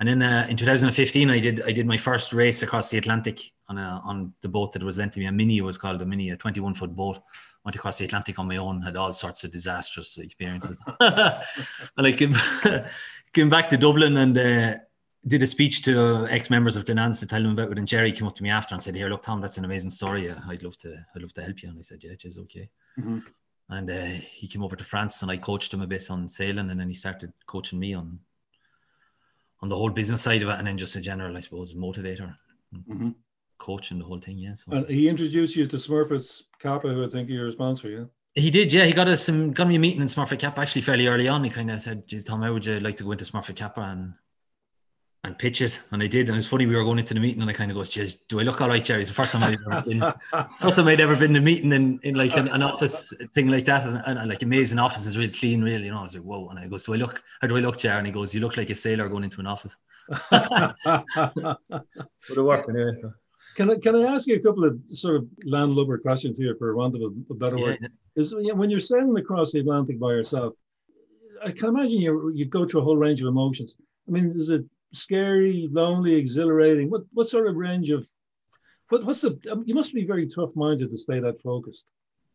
And 0.00 0.08
then 0.08 0.22
uh, 0.22 0.46
in 0.48 0.56
2015, 0.56 1.30
I 1.30 1.38
did 1.38 1.62
I 1.66 1.72
did 1.72 1.86
my 1.86 1.98
first 1.98 2.32
race 2.32 2.62
across 2.62 2.88
the 2.88 2.96
Atlantic 2.96 3.52
on 3.68 3.76
a, 3.76 4.00
on 4.02 4.32
the 4.40 4.48
boat 4.48 4.72
that 4.72 4.82
was 4.82 4.96
lent 4.96 5.12
to 5.12 5.20
me. 5.20 5.26
A 5.26 5.32
mini 5.32 5.58
it 5.58 5.62
was 5.62 5.76
called 5.76 6.00
a 6.00 6.06
mini, 6.06 6.30
a 6.30 6.36
21 6.36 6.72
foot 6.72 6.96
boat. 6.96 7.18
Went 7.66 7.76
across 7.76 7.98
the 7.98 8.06
Atlantic 8.06 8.38
on 8.38 8.48
my 8.48 8.56
own. 8.56 8.80
Had 8.80 8.96
all 8.96 9.12
sorts 9.12 9.44
of 9.44 9.50
disastrous 9.50 10.16
experiences. 10.16 10.78
and 11.00 12.06
I 12.06 12.12
came, 12.12 12.34
came 13.34 13.50
back 13.50 13.68
to 13.68 13.76
Dublin 13.76 14.16
and 14.16 14.38
uh, 14.38 14.74
did 15.26 15.42
a 15.42 15.46
speech 15.46 15.82
to 15.82 16.26
ex 16.30 16.48
members 16.48 16.76
of 16.76 16.86
Glenans 16.86 17.20
to 17.20 17.26
tell 17.26 17.42
them 17.42 17.52
about 17.52 17.70
it. 17.70 17.76
And 17.78 17.86
Jerry 17.86 18.10
came 18.10 18.26
up 18.26 18.36
to 18.36 18.42
me 18.42 18.48
after 18.48 18.74
and 18.74 18.82
said, 18.82 18.94
"Here, 18.94 19.10
look, 19.10 19.22
Tom, 19.22 19.42
that's 19.42 19.58
an 19.58 19.66
amazing 19.66 19.90
story. 19.90 20.30
I'd 20.48 20.62
love 20.62 20.78
to, 20.78 20.96
I'd 21.14 21.20
love 21.20 21.34
to 21.34 21.42
help 21.42 21.62
you." 21.62 21.68
And 21.68 21.78
I 21.78 21.82
said, 21.82 22.02
"Yeah, 22.02 22.12
it's 22.12 22.38
okay." 22.38 22.70
Mm-hmm. 22.98 23.18
And 23.68 23.90
uh, 23.90 24.18
he 24.32 24.48
came 24.48 24.62
over 24.62 24.76
to 24.76 24.84
France, 24.84 25.20
and 25.20 25.30
I 25.30 25.36
coached 25.36 25.74
him 25.74 25.82
a 25.82 25.86
bit 25.86 26.10
on 26.10 26.26
sailing, 26.26 26.70
and 26.70 26.80
then 26.80 26.88
he 26.88 26.94
started 26.94 27.34
coaching 27.46 27.78
me 27.78 27.92
on 27.92 28.18
on 29.62 29.68
the 29.68 29.76
whole 29.76 29.90
business 29.90 30.22
side 30.22 30.42
of 30.42 30.48
it, 30.48 30.58
and 30.58 30.66
then 30.66 30.78
just 30.78 30.96
a 30.96 31.00
general, 31.00 31.36
I 31.36 31.40
suppose, 31.40 31.74
motivator, 31.74 32.34
mm-hmm. 32.74 33.10
coaching 33.58 33.98
the 33.98 34.04
whole 34.04 34.20
thing. 34.20 34.38
Yeah. 34.38 34.54
So. 34.54 34.72
And 34.72 34.88
he 34.88 35.08
introduced 35.08 35.56
you 35.56 35.66
to 35.66 35.76
Smurfit's 35.76 36.44
Kappa, 36.58 36.88
who 36.88 37.04
I 37.04 37.08
think 37.08 37.28
you're 37.28 37.48
a 37.48 37.52
sponsor. 37.52 37.88
Yeah. 37.88 38.04
He 38.34 38.50
did, 38.50 38.72
yeah. 38.72 38.84
He 38.84 38.92
got 38.92 39.08
us 39.08 39.24
some 39.24 39.52
got 39.52 39.66
me 39.66 39.74
a 39.74 39.78
meeting 39.78 40.00
in 40.00 40.06
Smurfit 40.06 40.38
Kappa 40.38 40.60
actually 40.60 40.82
fairly 40.82 41.08
early 41.08 41.26
on. 41.26 41.42
He 41.42 41.50
kind 41.50 41.70
of 41.70 41.82
said, 41.82 42.06
"Geez, 42.06 42.24
Tom, 42.24 42.42
how 42.42 42.52
would 42.52 42.64
you 42.64 42.78
like 42.78 42.96
to 42.98 43.04
go 43.04 43.12
into 43.12 43.24
Smurfit 43.24 43.56
Kappa?" 43.56 43.80
And 43.80 44.14
and 45.24 45.38
pitch 45.38 45.60
it. 45.60 45.78
And 45.90 46.02
I 46.02 46.06
did. 46.06 46.28
And 46.28 46.38
it's 46.38 46.46
funny, 46.46 46.66
we 46.66 46.74
were 46.74 46.84
going 46.84 46.98
into 46.98 47.14
the 47.14 47.20
meeting 47.20 47.40
and 47.40 47.50
I 47.50 47.52
kind 47.52 47.70
of 47.70 47.76
goes, 47.76 47.90
Jeez, 47.90 48.20
do 48.28 48.40
I 48.40 48.42
look 48.42 48.60
all 48.60 48.68
right, 48.68 48.84
Jerry? 48.84 49.02
It's 49.02 49.10
the 49.10 49.14
first 49.14 49.32
time 49.32 49.42
I'd 49.42 49.58
ever 49.66 49.82
been, 49.82 50.00
first 50.60 50.76
time 50.76 50.88
I'd 50.88 51.00
ever 51.00 51.16
been 51.16 51.30
in 51.30 51.36
a 51.36 51.44
meeting 51.44 51.72
in, 51.72 52.00
in 52.02 52.14
like 52.14 52.36
an, 52.36 52.48
an 52.48 52.62
office 52.62 53.12
thing 53.34 53.48
like 53.48 53.66
that. 53.66 53.86
And, 53.86 54.02
and, 54.06 54.18
and, 54.18 54.28
like 54.28 54.42
amazing 54.42 54.78
office 54.78 55.06
is 55.06 55.18
really 55.18 55.32
clean, 55.32 55.62
really, 55.62 55.84
you 55.84 55.90
know. 55.90 56.00
I 56.00 56.04
was 56.04 56.14
like, 56.14 56.24
whoa. 56.24 56.48
And 56.48 56.58
I 56.58 56.66
goes, 56.66 56.84
do 56.84 56.94
I 56.94 56.96
look, 56.96 57.22
how 57.40 57.48
do 57.48 57.56
I 57.56 57.60
look, 57.60 57.78
Jerry? 57.78 57.98
And 57.98 58.06
he 58.06 58.12
goes, 58.12 58.34
you 58.34 58.40
look 58.40 58.56
like 58.56 58.70
a 58.70 58.74
sailor 58.74 59.08
going 59.08 59.24
into 59.24 59.40
an 59.40 59.46
office. 59.46 59.76
Would 60.32 60.38
have 62.36 62.44
worked 62.44 62.70
anyway. 62.70 62.98
So. 63.00 63.12
Can 63.56 63.70
I, 63.70 63.76
can 63.76 63.96
I 63.96 64.14
ask 64.14 64.26
you 64.26 64.36
a 64.36 64.40
couple 64.40 64.64
of 64.64 64.78
sort 64.90 65.16
of 65.16 65.28
landlubber 65.44 65.98
questions 65.98 66.38
here 66.38 66.56
for 66.58 66.74
want 66.74 66.94
of 66.94 67.02
a, 67.02 67.10
a 67.30 67.34
better 67.34 67.58
yeah. 67.58 67.64
word? 67.64 67.92
Is 68.16 68.34
when 68.34 68.70
you're 68.70 68.80
sailing 68.80 69.16
across 69.18 69.52
the 69.52 69.60
Atlantic 69.60 70.00
by 70.00 70.12
yourself, 70.12 70.54
I 71.44 71.50
can 71.50 71.68
imagine 71.68 72.00
you 72.00 72.32
you 72.34 72.44
go 72.44 72.66
through 72.66 72.80
a 72.82 72.84
whole 72.84 72.96
range 72.96 73.22
of 73.22 73.28
emotions. 73.28 73.76
I 74.08 74.10
mean, 74.10 74.32
is 74.36 74.50
it 74.50 74.64
scary, 74.92 75.68
lonely, 75.70 76.14
exhilarating? 76.14 76.90
What 76.90 77.02
what 77.12 77.28
sort 77.28 77.46
of 77.48 77.56
range 77.56 77.90
of 77.90 78.08
what 78.88 79.04
what's 79.04 79.22
the? 79.22 79.38
Um, 79.50 79.64
you 79.66 79.74
must 79.74 79.94
be 79.94 80.04
very 80.04 80.26
tough 80.28 80.54
minded 80.56 80.90
to 80.90 80.98
stay 80.98 81.20
that 81.20 81.40
focused. 81.40 81.86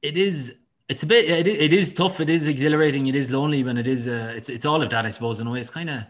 It 0.01 0.17
is. 0.17 0.57
It's 0.87 1.03
a 1.03 1.05
bit. 1.05 1.29
It 1.29 1.47
it 1.47 1.73
is 1.73 1.93
tough. 1.93 2.19
It 2.19 2.29
is 2.29 2.47
exhilarating. 2.47 3.07
It 3.07 3.15
is 3.15 3.29
lonely. 3.31 3.63
When 3.63 3.77
it 3.77 3.87
is. 3.87 4.07
Uh, 4.07 4.33
it's 4.35 4.49
it's 4.49 4.65
all 4.65 4.81
of 4.81 4.89
that, 4.89 5.05
I 5.05 5.09
suppose. 5.09 5.39
In 5.39 5.47
a 5.47 5.51
way, 5.51 5.59
it's 5.59 5.69
kind 5.69 5.89
of. 5.89 6.03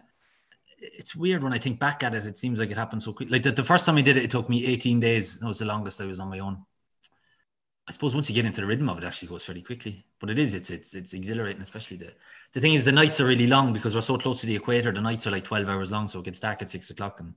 It's 0.78 1.16
weird 1.16 1.42
when 1.42 1.54
I 1.54 1.58
think 1.58 1.80
back 1.80 2.04
at 2.04 2.14
it. 2.14 2.26
It 2.26 2.38
seems 2.38 2.60
like 2.60 2.70
it 2.70 2.78
happened 2.78 3.02
so 3.02 3.14
quick. 3.14 3.30
Like 3.32 3.44
the, 3.44 3.52
the 3.52 3.64
first 3.64 3.86
time 3.86 3.98
I 3.98 4.02
did 4.02 4.18
it, 4.18 4.26
it 4.26 4.32
took 4.32 4.50
me 4.50 4.66
18 4.68 5.00
days. 5.00 5.40
That 5.40 5.48
was 5.48 5.60
the 5.60 5.66
longest 5.66 6.00
I 6.00 6.06
was 6.06 6.20
on 6.20 6.30
my 6.30 6.40
own. 6.40 6.64
I 7.88 7.92
suppose 7.92 8.16
once 8.16 8.30
you 8.30 8.36
get 8.36 8.46
into 8.46 8.62
the 8.62 8.68
rhythm 8.68 8.90
of 8.90 8.98
it, 8.98 9.04
actually 9.04 9.28
goes 9.28 9.44
fairly 9.44 9.62
quickly. 9.62 10.04
But 10.20 10.32
it 10.32 10.40
is, 10.40 10.56
it's 10.56 10.72
it's 10.72 10.96
it's 10.96 11.14
exhilarating, 11.14 11.62
especially 11.62 11.98
the 11.98 12.14
the 12.54 12.60
thing 12.60 12.74
is 12.74 12.84
the 12.84 12.92
nights 12.92 13.22
are 13.22 13.28
really 13.28 13.48
long 13.48 13.74
because 13.74 13.94
we're 13.94 14.02
so 14.02 14.18
close 14.18 14.42
to 14.42 14.48
the 14.48 14.56
equator. 14.56 14.92
The 14.92 15.02
nights 15.02 15.28
are 15.28 15.32
like 15.32 15.44
twelve 15.44 15.70
hours 15.70 15.92
long, 15.92 16.08
so 16.08 16.20
it 16.20 16.26
gets 16.26 16.40
dark 16.40 16.62
at 16.62 16.70
six 16.70 16.90
o'clock 16.90 17.20
and 17.20 17.34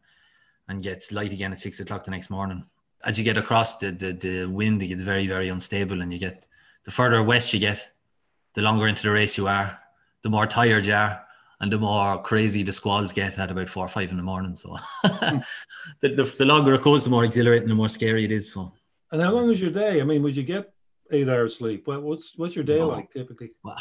and 0.68 0.82
gets 0.82 1.12
light 1.12 1.32
again 1.32 1.52
at 1.52 1.60
six 1.60 1.80
o'clock 1.80 2.04
the 2.04 2.10
next 2.10 2.30
morning. 2.30 2.64
As 3.04 3.18
you 3.18 3.24
get 3.24 3.36
across 3.36 3.76
the 3.76 3.90
the, 3.90 4.12
the 4.12 4.44
wind, 4.46 4.82
it 4.82 4.86
gets 4.86 5.02
very 5.02 5.26
very 5.26 5.50
unstable, 5.50 6.00
and 6.00 6.12
you 6.12 6.18
get 6.18 6.46
the 6.84 6.90
further 6.90 7.22
west 7.22 7.52
you 7.52 7.60
get, 7.60 7.90
the 8.54 8.62
longer 8.62 8.86
into 8.86 9.02
the 9.02 9.10
race 9.10 9.36
you 9.36 9.48
are, 9.48 9.78
the 10.22 10.30
more 10.30 10.46
tired 10.46 10.86
you 10.86 10.94
are, 10.94 11.20
and 11.60 11.70
the 11.70 11.78
more 11.78 12.22
crazy 12.22 12.62
the 12.62 12.72
squalls 12.72 13.12
get 13.12 13.38
at 13.38 13.50
about 13.50 13.68
four 13.68 13.84
or 13.84 13.88
five 13.88 14.10
in 14.10 14.16
the 14.16 14.22
morning. 14.22 14.54
So 14.54 14.78
the, 15.02 15.44
the, 16.00 16.34
the 16.38 16.44
longer 16.46 16.72
it 16.72 16.82
goes, 16.82 17.04
the 17.04 17.10
more 17.10 17.24
exhilarating, 17.24 17.68
the 17.68 17.74
more 17.74 17.90
scary 17.90 18.24
it 18.24 18.32
is. 18.32 18.52
So 18.52 18.72
and 19.12 19.22
how 19.22 19.32
long 19.32 19.50
is 19.50 19.60
your 19.60 19.70
day? 19.70 20.00
I 20.00 20.04
mean, 20.04 20.22
would 20.22 20.36
you 20.36 20.42
get 20.42 20.72
eight 21.10 21.28
hours 21.28 21.56
sleep? 21.58 21.86
What's 21.86 22.36
what's 22.36 22.54
your 22.54 22.64
day 22.64 22.82
like 22.82 23.10
typically? 23.12 23.52
Well, 23.62 23.78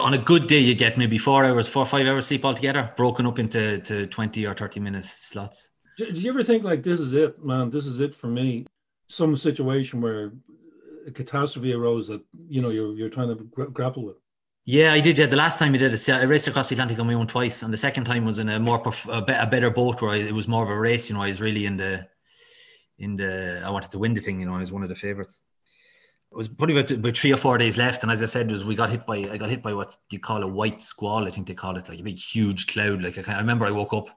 on 0.00 0.14
a 0.14 0.18
good 0.18 0.46
day, 0.46 0.58
you 0.58 0.74
get 0.74 0.98
maybe 0.98 1.18
four 1.18 1.44
hours, 1.44 1.66
four 1.66 1.82
or 1.84 1.86
five 1.86 2.06
hours 2.06 2.26
sleep 2.26 2.44
altogether, 2.44 2.92
broken 2.96 3.26
up 3.26 3.38
into 3.38 3.78
to 3.80 4.06
20 4.06 4.46
or 4.46 4.54
30 4.54 4.80
minute 4.80 5.04
slots. 5.04 5.70
Do 5.96 6.06
you 6.06 6.28
ever 6.28 6.42
think 6.42 6.64
like 6.64 6.82
this 6.82 7.00
is 7.00 7.12
it, 7.12 7.42
man? 7.44 7.70
This 7.70 7.86
is 7.86 8.00
it 8.00 8.12
for 8.14 8.26
me. 8.26 8.66
Some 9.08 9.36
situation 9.36 10.00
where 10.00 10.32
a 11.06 11.10
catastrophe 11.10 11.72
arose 11.72 12.08
that 12.08 12.22
you 12.48 12.60
know 12.60 12.70
you're 12.70 12.94
you're 12.94 13.10
trying 13.10 13.28
to 13.28 13.36
gra- 13.44 13.70
grapple 13.70 14.04
with. 14.04 14.16
Yeah, 14.66 14.94
I 14.94 15.00
did. 15.00 15.18
Yeah, 15.18 15.26
the 15.26 15.36
last 15.36 15.58
time 15.58 15.74
I 15.74 15.76
did 15.78 15.92
it, 15.92 16.08
I 16.08 16.22
raced 16.22 16.48
across 16.48 16.70
the 16.70 16.74
Atlantic 16.74 16.98
on 16.98 17.06
my 17.06 17.14
own 17.14 17.26
twice, 17.26 17.62
and 17.62 17.72
the 17.72 17.76
second 17.76 18.04
time 18.04 18.24
was 18.24 18.38
in 18.38 18.48
a 18.48 18.58
more 18.58 18.82
perf- 18.82 19.14
a, 19.14 19.20
be- 19.22 19.34
a 19.34 19.46
better 19.46 19.70
boat 19.70 20.00
where 20.00 20.12
I, 20.12 20.16
it 20.16 20.32
was 20.34 20.48
more 20.48 20.64
of 20.64 20.70
a 20.70 20.78
race. 20.78 21.10
You 21.10 21.16
know, 21.16 21.22
I 21.22 21.28
was 21.28 21.40
really 21.40 21.66
in 21.66 21.76
the 21.76 22.08
in 22.98 23.16
the 23.16 23.62
I 23.64 23.70
wanted 23.70 23.90
to 23.92 23.98
win 23.98 24.14
the 24.14 24.20
thing. 24.20 24.40
You 24.40 24.46
know, 24.46 24.54
I 24.54 24.60
was 24.60 24.72
one 24.72 24.82
of 24.82 24.88
the 24.88 24.94
favorites. 24.94 25.40
It 26.30 26.36
was 26.36 26.48
probably 26.48 26.76
about, 26.76 26.90
about 26.90 27.16
three 27.16 27.32
or 27.32 27.36
four 27.36 27.58
days 27.58 27.76
left, 27.76 28.02
and 28.02 28.10
as 28.10 28.20
I 28.20 28.26
said, 28.26 28.50
was 28.50 28.64
we 28.64 28.74
got 28.74 28.90
hit 28.90 29.06
by 29.06 29.16
I 29.16 29.36
got 29.36 29.50
hit 29.50 29.62
by 29.62 29.74
what 29.74 29.96
you 30.10 30.18
call 30.18 30.42
a 30.42 30.48
white 30.48 30.82
squall. 30.82 31.26
I 31.26 31.30
think 31.30 31.46
they 31.46 31.54
call 31.54 31.76
it 31.76 31.88
like 31.88 32.00
a 32.00 32.04
big 32.04 32.18
huge 32.18 32.66
cloud. 32.66 33.02
Like 33.02 33.28
I, 33.28 33.34
I 33.34 33.38
remember, 33.38 33.66
I 33.66 33.70
woke 33.70 33.92
up 33.92 34.08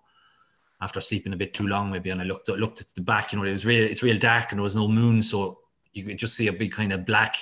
after 0.81 1.01
sleeping 1.01 1.33
a 1.33 1.37
bit 1.37 1.53
too 1.53 1.67
long, 1.67 1.91
maybe, 1.91 2.09
and 2.09 2.21
I 2.21 2.25
looked 2.25 2.49
looked 2.49 2.81
at 2.81 2.93
the 2.95 3.01
back. 3.01 3.31
You 3.31 3.39
know, 3.39 3.45
it 3.45 3.51
was 3.51 3.65
real. 3.65 3.83
It's 3.83 4.03
real 4.03 4.17
dark, 4.17 4.51
and 4.51 4.59
there 4.59 4.63
was 4.63 4.75
no 4.75 4.87
moon, 4.87 5.21
so 5.23 5.59
you 5.93 6.03
could 6.03 6.19
just 6.19 6.35
see 6.35 6.47
a 6.47 6.53
big 6.53 6.71
kind 6.71 6.93
of 6.93 7.05
black 7.05 7.35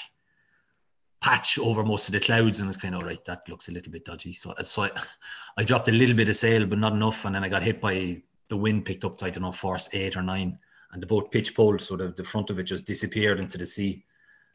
patch 1.22 1.58
over 1.58 1.84
most 1.84 2.08
of 2.08 2.13
the 2.13 2.20
clouds, 2.20 2.60
and 2.60 2.70
it's 2.70 2.77
kind 2.77 2.96
of 2.96 3.04
right. 3.04 3.24
That 3.25 3.48
looks 3.50 3.68
a 3.68 3.72
little 3.72 3.92
bit 3.92 4.06
dodgy. 4.06 4.34
So, 4.34 4.54
so 4.62 4.84
I, 4.84 4.92
I 5.58 5.63
dropped 5.63 5.88
a 5.88 5.92
little 5.92 6.15
bit 6.15 6.30
of 6.30 6.36
sail, 6.36 6.65
but 6.65 6.80
not 6.80 6.94
enough, 6.94 7.25
and 7.25 7.36
then 7.36 7.44
I 7.44 7.50
got 7.50 7.63
hit 7.63 7.82
by 7.82 8.22
the 8.48 8.58
wind. 8.58 8.86
Picked 8.86 9.06
up, 9.06 9.18
to, 9.18 9.25
I 9.25 9.30
don't 9.30 9.44
know, 9.44 9.51
force 9.51 9.89
eight 9.94 10.15
or 10.15 10.22
nine, 10.22 10.60
and 10.96 11.04
the 11.04 11.08
boat 11.08 11.32
pitch 11.32 11.56
pole, 11.56 11.78
so 11.78 11.96
the, 11.96 12.08
the 12.08 12.24
front 12.24 12.50
of 12.50 12.58
it 12.58 12.64
just 12.64 12.86
disappeared 12.86 13.40
into 13.40 13.60
the 13.60 13.68
sea, 13.68 14.04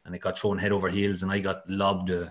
and 0.05 0.15
it 0.15 0.21
got 0.21 0.37
thrown 0.37 0.59
head 0.59 0.73
over 0.73 0.89
heels, 0.89 1.23
and 1.23 1.31
I 1.31 1.39
got 1.39 1.63
lobbed. 1.69 2.11
Uh, 2.11 2.31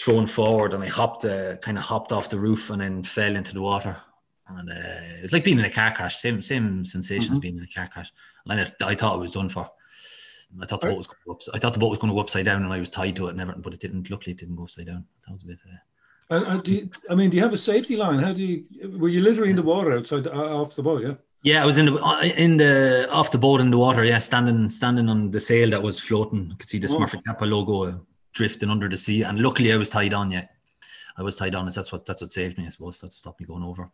thrown 0.00 0.26
forward 0.26 0.72
and 0.72 0.82
I 0.82 0.88
hopped, 0.88 1.26
uh, 1.26 1.56
kind 1.58 1.76
of 1.76 1.84
hopped 1.84 2.12
off 2.12 2.30
the 2.30 2.38
roof 2.38 2.70
and 2.70 2.80
then 2.80 3.02
fell 3.04 3.36
into 3.36 3.52
the 3.52 3.60
water 3.60 3.94
and 4.48 4.70
uh, 4.70 5.18
it 5.18 5.22
was 5.22 5.32
like 5.32 5.44
being 5.44 5.58
in 5.58 5.64
a 5.64 5.70
car 5.70 5.92
crash. 5.92 6.16
Same 6.16 6.42
same 6.42 6.84
sensation 6.84 7.26
mm-hmm. 7.26 7.34
as 7.34 7.38
being 7.38 7.58
in 7.58 7.64
a 7.64 7.66
car 7.66 7.88
crash. 7.88 8.12
And 8.46 8.60
I, 8.60 8.72
I 8.84 8.94
thought 8.94 9.16
it 9.16 9.20
was 9.20 9.32
done 9.32 9.48
for. 9.48 9.70
I 10.60 10.66
thought 10.66 10.82
the 10.82 10.88
boat 10.88 10.98
was 10.98 11.06
going 11.06 11.18
to 11.18 11.26
go 11.26 11.32
up, 11.32 11.40
I 11.54 11.58
thought 11.58 11.72
the 11.72 11.78
boat 11.78 11.88
was 11.88 11.98
going 11.98 12.10
to 12.10 12.14
go 12.14 12.20
upside 12.20 12.44
down, 12.44 12.62
and 12.62 12.72
I 12.72 12.78
was 12.78 12.90
tied 12.90 13.16
to 13.16 13.28
it 13.28 13.30
and 13.30 13.40
everything, 13.40 13.62
but 13.62 13.72
it 13.72 13.80
didn't. 13.80 14.10
Luckily, 14.10 14.32
it 14.32 14.38
didn't 14.38 14.56
go 14.56 14.64
upside 14.64 14.86
down. 14.86 15.06
That 15.26 15.32
was 15.32 15.44
a 15.44 15.46
bit. 15.46 15.58
Uh... 16.30 16.34
Uh, 16.34 16.60
you, 16.64 16.90
I 17.08 17.14
mean, 17.14 17.30
do 17.30 17.36
you 17.36 17.42
have 17.42 17.54
a 17.54 17.58
safety 17.58 17.96
line? 17.96 18.18
How 18.18 18.32
do 18.32 18.42
you? 18.42 18.64
Were 18.98 19.08
you 19.08 19.22
literally 19.22 19.50
in 19.50 19.56
the 19.56 19.62
water 19.62 19.92
outside 19.92 20.26
uh, 20.26 20.60
off 20.60 20.76
the 20.76 20.82
boat? 20.82 21.02
Yeah. 21.02 21.14
Yeah, 21.42 21.62
I 21.62 21.66
was 21.66 21.78
in 21.78 21.86
the 21.86 21.94
uh, 21.94 22.22
in 22.22 22.56
the 22.56 23.08
off 23.10 23.32
the 23.32 23.38
boat 23.38 23.60
in 23.60 23.70
the 23.70 23.78
water. 23.78 24.04
Yeah, 24.04 24.18
standing 24.18 24.68
standing 24.68 25.08
on 25.08 25.30
the 25.30 25.40
sail 25.40 25.70
that 25.70 25.82
was 25.82 25.98
floating. 25.98 26.50
I 26.52 26.56
could 26.56 26.68
see 26.68 26.78
the 26.78 26.88
oh. 26.88 26.98
Smurfit 26.98 27.24
Kappa 27.24 27.44
logo 27.44 28.06
drifting 28.32 28.70
under 28.70 28.88
the 28.88 28.96
sea, 28.96 29.22
and 29.22 29.40
luckily 29.40 29.72
I 29.72 29.76
was 29.76 29.90
tied 29.90 30.14
on. 30.14 30.30
Yeah, 30.30 30.46
I 31.16 31.22
was 31.22 31.36
tied 31.36 31.54
on. 31.54 31.66
That's 31.66 31.90
what 31.90 32.06
that's 32.06 32.22
what 32.22 32.32
saved 32.32 32.58
me. 32.58 32.66
I 32.66 32.68
suppose 32.68 33.00
that 33.00 33.12
stopped 33.12 33.40
me 33.40 33.46
going 33.46 33.64
over 33.64 33.90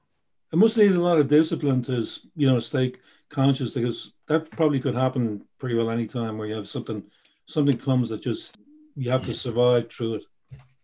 it 0.53 0.57
must 0.57 0.79
need 0.79 0.93
a 0.93 1.01
lot 1.01 1.19
of 1.19 1.29
discipline 1.29 1.83
to 1.83 2.07
you 2.37 2.47
know 2.47 2.61
stay 2.61 2.95
conscious 3.29 3.73
because 3.73 4.13
that 4.27 4.51
probably 4.53 4.81
could 4.81 4.95
happen 4.95 5.45
pretty 5.59 5.75
well 5.75 5.91
anytime 5.91 6.39
where 6.39 6.49
you 6.49 6.55
have 6.55 6.69
something 6.69 7.03
something 7.47 7.77
comes 7.77 8.09
that 8.09 8.23
just 8.23 8.57
you 8.97 9.11
have 9.11 9.23
to 9.23 9.35
survive 9.35 9.91
through 9.91 10.15
it 10.15 10.25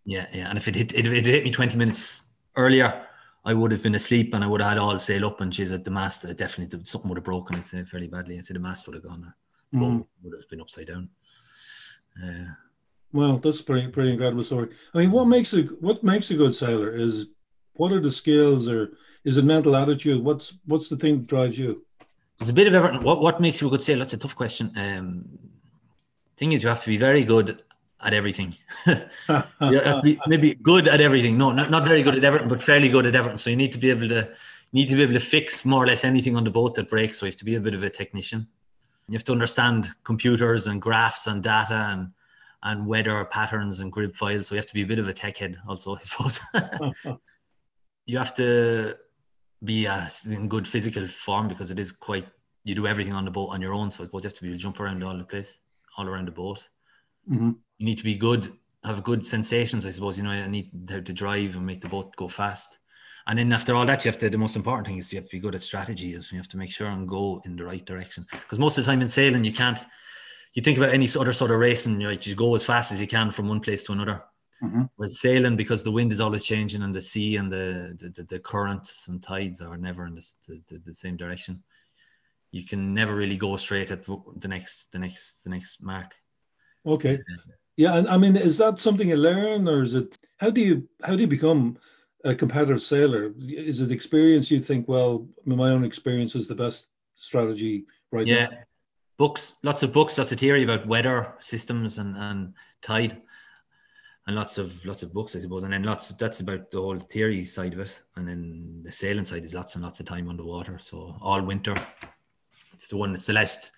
yeah 0.05 0.27
yeah 0.31 0.49
and 0.49 0.57
if 0.57 0.67
it 0.67 0.75
hit 0.75 0.93
if 0.93 1.05
it 1.07 1.25
hit 1.25 1.43
me 1.43 1.51
20 1.51 1.77
minutes 1.77 2.23
earlier 2.55 3.05
I 3.45 3.53
would 3.53 3.71
have 3.71 3.83
been 3.83 3.95
asleep 3.95 4.33
and 4.33 4.43
I 4.43 4.47
would 4.47 4.61
have 4.61 4.71
had 4.71 4.77
all 4.77 4.97
sail 4.99 5.27
up 5.27 5.41
and 5.41 5.53
she's 5.53 5.71
at 5.71 5.83
the 5.83 5.91
mast 5.91 6.23
definitely 6.35 6.79
something 6.83 7.09
would 7.09 7.17
have 7.17 7.23
broken 7.23 7.57
I'd 7.57 7.67
say 7.67 7.83
fairly 7.83 8.07
badly 8.07 8.37
I'd 8.37 8.45
say 8.45 8.53
the 8.53 8.59
mast 8.59 8.87
would 8.87 8.95
have 8.95 9.03
gone 9.03 9.33
the 9.71 9.77
mm. 9.77 10.05
would 10.23 10.33
have 10.33 10.49
been 10.49 10.61
upside 10.61 10.87
down 10.87 11.09
uh, 12.23 12.45
well 13.13 13.37
that's 13.37 13.61
pretty 13.61 13.87
pretty 13.87 14.11
incredible 14.11 14.43
story 14.43 14.69
I 14.93 14.99
mean 14.99 15.11
what 15.11 15.25
makes 15.25 15.53
a 15.53 15.63
what 15.63 16.03
makes 16.03 16.31
a 16.31 16.35
good 16.35 16.55
sailor 16.55 16.95
is 16.95 17.27
what 17.73 17.91
are 17.91 17.99
the 17.99 18.11
skills 18.11 18.67
or 18.67 18.91
is 19.25 19.37
it 19.37 19.45
mental 19.45 19.75
attitude? 19.75 20.23
What's 20.23 20.53
what's 20.65 20.87
the 20.87 20.97
thing 20.97 21.17
that 21.17 21.27
drives 21.27 21.57
you? 21.57 21.85
It's 22.39 22.49
a 22.49 22.53
bit 22.53 22.67
of 22.67 22.73
everything. 22.73 23.01
What 23.01 23.21
what 23.21 23.41
makes 23.41 23.59
you 23.59 23.67
a 23.67 23.71
good 23.71 23.81
sailor? 23.81 23.99
That's 23.99 24.13
a 24.13 24.17
tough 24.17 24.35
question. 24.35 24.71
Um, 24.75 25.25
thing 26.37 26.51
is, 26.51 26.63
you 26.63 26.69
have 26.69 26.83
to 26.83 26.87
be 26.87 26.97
very 26.97 27.23
good 27.23 27.63
at 28.01 28.13
everything. 28.13 28.55
you 28.87 28.95
have 29.29 29.97
to 29.97 30.01
be 30.03 30.19
maybe 30.27 30.55
good 30.55 30.87
at 30.87 31.01
everything. 31.01 31.37
No, 31.37 31.51
not, 31.51 31.71
not 31.71 31.85
very 31.85 32.03
good 32.03 32.15
at 32.15 32.23
everything, 32.23 32.49
but 32.49 32.61
fairly 32.61 32.89
good 32.89 33.05
at 33.05 33.15
everything. 33.15 33.37
So 33.37 33.49
you 33.49 33.55
need 33.55 33.73
to 33.73 33.79
be 33.79 33.89
able 33.89 34.09
to 34.09 34.29
need 34.73 34.87
to 34.89 34.95
be 34.95 35.03
able 35.03 35.13
to 35.13 35.19
fix 35.19 35.63
more 35.63 35.83
or 35.83 35.87
less 35.87 36.03
anything 36.03 36.35
on 36.35 36.43
the 36.43 36.49
boat 36.49 36.75
that 36.75 36.89
breaks. 36.89 37.19
So 37.19 37.25
you 37.25 37.31
have 37.31 37.39
to 37.39 37.45
be 37.45 37.55
a 37.55 37.59
bit 37.59 37.73
of 37.73 37.83
a 37.83 37.89
technician. 37.89 38.47
You 39.07 39.13
have 39.13 39.23
to 39.25 39.31
understand 39.31 39.89
computers 40.03 40.67
and 40.67 40.81
graphs 40.81 41.27
and 41.27 41.41
data 41.41 41.89
and 41.91 42.11
and 42.63 42.87
weather 42.87 43.23
patterns 43.25 43.79
and 43.79 43.93
GRIB 43.93 44.15
files. 44.15 44.47
So 44.47 44.55
you 44.55 44.59
have 44.59 44.65
to 44.67 44.73
be 44.73 44.81
a 44.81 44.87
bit 44.87 44.97
of 44.97 45.07
a 45.07 45.13
tech 45.13 45.37
head 45.37 45.57
also, 45.67 45.95
I 45.95 46.01
suppose. 46.01 46.39
you 48.07 48.17
have 48.17 48.35
to 48.35 48.95
be 49.63 49.87
uh, 49.87 50.09
in 50.25 50.47
good 50.47 50.67
physical 50.67 51.05
form 51.07 51.47
because 51.47 51.69
it 51.69 51.79
is 51.79 51.91
quite 51.91 52.25
you 52.63 52.73
do 52.73 52.87
everything 52.87 53.13
on 53.13 53.23
the 53.23 53.31
boat 53.31 53.49
on 53.49 53.61
your 53.61 53.73
own. 53.73 53.91
So 53.91 54.03
I 54.03 54.07
suppose 54.07 54.23
you 54.23 54.27
have 54.29 54.37
to 54.37 54.41
be 54.41 54.47
able 54.49 54.57
to 54.57 54.63
jump 54.63 54.79
around 54.79 55.03
all 55.03 55.17
the 55.17 55.23
place, 55.23 55.59
all 55.97 56.07
around 56.07 56.27
the 56.27 56.31
boat. 56.31 56.63
Mm-hmm. 57.29 57.51
You 57.77 57.85
need 57.85 57.97
to 57.97 58.03
be 58.03 58.15
good, 58.15 58.53
have 58.83 59.03
good 59.03 59.25
sensations. 59.25 59.85
I 59.85 59.91
suppose 59.91 60.17
you 60.17 60.23
know. 60.23 60.31
I 60.31 60.47
need 60.47 60.71
how 60.89 60.99
to 60.99 61.13
drive 61.13 61.55
and 61.55 61.65
make 61.65 61.81
the 61.81 61.89
boat 61.89 62.15
go 62.15 62.27
fast. 62.27 62.79
And 63.27 63.39
then 63.39 63.51
after 63.51 63.75
all 63.75 63.85
that, 63.85 64.05
you 64.05 64.11
have 64.11 64.19
to. 64.19 64.29
The 64.29 64.37
most 64.37 64.55
important 64.55 64.87
thing 64.87 64.97
is 64.97 65.11
you 65.11 65.19
have 65.19 65.29
to 65.29 65.35
be 65.35 65.39
good 65.39 65.55
at 65.55 65.63
strategy. 65.63 66.13
Is 66.13 66.31
you 66.31 66.37
have 66.37 66.47
to 66.49 66.57
make 66.57 66.71
sure 66.71 66.87
and 66.87 67.07
go 67.07 67.41
in 67.45 67.55
the 67.55 67.65
right 67.65 67.85
direction. 67.85 68.25
Because 68.31 68.59
most 68.59 68.77
of 68.77 68.85
the 68.85 68.91
time 68.91 69.01
in 69.01 69.09
sailing, 69.09 69.43
you 69.43 69.53
can't. 69.53 69.79
You 70.53 70.61
think 70.61 70.77
about 70.77 70.93
any 70.93 71.09
other 71.19 71.33
sort 71.33 71.51
of 71.51 71.57
racing, 71.57 71.99
you, 71.99 72.07
know, 72.07 72.17
you 72.21 72.33
go 72.33 72.55
as 72.55 72.63
fast 72.63 72.93
as 72.93 73.01
you 73.01 73.07
can 73.07 73.29
from 73.29 73.49
one 73.49 73.59
place 73.59 73.83
to 73.83 73.91
another. 73.91 74.23
Mm-hmm. 74.63 74.83
With 74.97 75.11
sailing, 75.11 75.57
because 75.57 75.83
the 75.83 75.91
wind 75.91 76.13
is 76.13 76.21
always 76.21 76.45
changing 76.45 76.81
and 76.81 76.95
the 76.95 77.01
sea 77.01 77.35
and 77.35 77.51
the 77.51 77.97
the, 78.15 78.23
the 78.23 78.39
currents 78.39 79.09
and 79.09 79.21
tides 79.21 79.59
are 79.59 79.75
never 79.75 80.05
in 80.05 80.15
this, 80.15 80.37
the, 80.47 80.61
the, 80.67 80.77
the 80.85 80.93
same 80.93 81.17
direction. 81.17 81.61
You 82.51 82.63
can 82.63 82.93
never 82.93 83.13
really 83.13 83.35
go 83.35 83.57
straight 83.57 83.91
at 83.91 84.05
the 84.05 84.47
next 84.47 84.93
the 84.93 84.99
next 84.99 85.43
the 85.43 85.49
next 85.49 85.83
mark. 85.83 86.15
Okay. 86.85 87.19
Yeah, 87.77 87.97
and 87.97 88.07
I 88.07 88.17
mean, 88.17 88.37
is 88.37 88.57
that 88.57 88.79
something 88.79 89.09
you 89.09 89.17
learn, 89.17 89.67
or 89.67 89.83
is 89.83 89.93
it? 89.93 90.17
How 90.37 90.49
do 90.49 90.61
you 90.61 90.87
how 91.03 91.15
do 91.15 91.21
you 91.21 91.27
become 91.27 91.77
a 92.23 92.33
competitive 92.33 92.81
sailor? 92.81 93.33
Is 93.39 93.81
it 93.81 93.91
experience? 93.91 94.49
You 94.49 94.59
think, 94.59 94.87
well, 94.87 95.27
my 95.45 95.69
own 95.69 95.83
experience 95.83 96.35
is 96.35 96.47
the 96.47 96.55
best 96.55 96.87
strategy 97.15 97.85
right 98.11 98.27
yeah. 98.27 98.47
now. 98.47 98.57
Books, 99.17 99.55
lots 99.63 99.83
of 99.83 99.93
books, 99.93 100.17
lots 100.17 100.31
of 100.31 100.39
theory 100.39 100.63
about 100.63 100.87
weather 100.87 101.35
systems 101.39 101.99
and, 101.99 102.17
and 102.17 102.53
tide 102.81 103.21
and 104.27 104.35
lots 104.35 104.57
of 104.57 104.83
lots 104.85 105.03
of 105.03 105.13
books, 105.13 105.35
I 105.35 105.39
suppose, 105.39 105.63
and 105.63 105.73
then 105.73 105.83
lots. 105.83 106.09
That's 106.09 106.39
about 106.39 106.71
the 106.71 106.81
whole 106.81 106.99
theory 106.99 107.45
side 107.45 107.73
of 107.73 107.79
it, 107.79 108.01
and 108.15 108.27
then 108.27 108.81
the 108.83 108.91
sailing 108.91 109.25
side 109.25 109.43
is 109.43 109.53
lots 109.53 109.75
and 109.75 109.83
lots 109.83 109.99
of 109.99 110.05
time 110.05 110.29
on 110.29 110.37
the 110.37 110.45
water. 110.45 110.79
So 110.81 111.15
all 111.21 111.41
winter, 111.41 111.75
it's 112.73 112.87
the 112.87 112.97
one. 112.97 113.13
It's 113.13 113.27
the 113.27 113.33
last, 113.33 113.71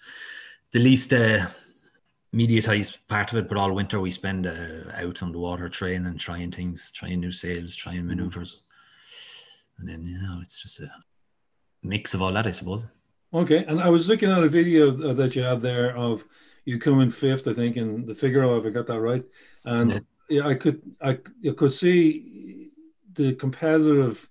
the 0.72 0.80
least 0.80 1.14
uh, 1.14 1.48
mediatized 2.36 2.98
part 3.08 3.32
of 3.32 3.38
it. 3.38 3.50
But 3.50 3.58
all 3.58 3.72
winter 3.72 4.00
we 4.00 4.12
spend 4.12 4.48
uh, 4.48 4.92
out 4.96 5.24
on 5.24 5.32
the 5.32 5.40
water, 5.40 5.70
training, 5.70 6.08
and 6.08 6.20
trying 6.20 6.52
things, 6.52 6.92
trying 6.92 7.20
new 7.20 7.32
sails, 7.32 7.76
trying 7.76 7.98
mm-hmm. 8.00 8.08
maneuvers, 8.10 8.64
and 9.80 9.88
then 9.88 10.06
you 10.06 10.22
know 10.22 10.40
it's 10.42 10.62
just 10.62 10.80
a 10.80 10.92
mix 11.84 12.14
of 12.14 12.22
all 12.22 12.34
that, 12.34 12.48
I 12.48 12.52
suppose. 12.52 12.86
Okay, 13.34 13.66
and 13.66 13.82
I 13.82 13.90
was 13.90 14.08
looking 14.08 14.32
at 14.32 14.44
a 14.44 14.50
video 14.50 14.92
that 15.14 15.36
you 15.36 15.44
had 15.44 15.62
there 15.62 15.96
of 15.96 16.24
you 16.66 16.80
coming 16.80 17.12
fifth, 17.12 17.48
I 17.48 17.54
think, 17.54 17.78
in 17.78 18.06
the 18.06 18.16
Figaro, 18.16 18.58
if 18.58 18.66
I 18.66 18.70
got 18.70 18.88
that 18.88 19.00
right, 19.00 19.24
and. 19.66 19.92
Yeah 19.92 20.00
yeah, 20.30 20.48
I 20.48 20.56
could 20.56 20.82
I 21.02 21.20
you 21.40 21.54
could 21.54 21.74
see 21.74 22.70
the 23.14 23.34
competitive 23.36 24.28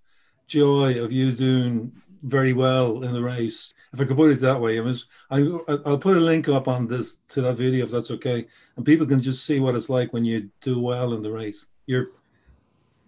joy 0.47 1.03
of 1.03 1.13
you 1.13 1.33
doing 1.33 1.93
very 2.27 2.53
well 2.53 3.03
in 3.03 3.13
the 3.13 3.23
race. 3.23 3.73
If 3.93 4.01
I 4.01 4.05
could 4.05 4.17
put 4.17 4.31
it 4.31 4.41
that 4.41 4.61
way, 4.61 4.79
I 4.79 4.83
was 4.83 5.07
I 5.31 5.39
I'll 5.87 5.99
put 5.99 6.17
a 6.17 6.21
link 6.21 6.49
up 6.49 6.69
on 6.69 6.87
this 6.87 7.19
to 7.29 7.43
that 7.43 7.55
video 7.55 7.85
if 7.85 7.91
that's 7.91 8.11
okay, 8.11 8.47
and 8.77 8.85
people 8.85 9.07
can 9.07 9.21
just 9.21 9.47
see 9.47 9.61
what 9.61 9.75
it's 9.75 9.89
like 9.89 10.13
when 10.13 10.25
you 10.25 10.51
do 10.61 10.81
well 10.81 11.15
in 11.15 11.23
the 11.23 11.31
race. 11.31 11.69
You're 11.87 12.09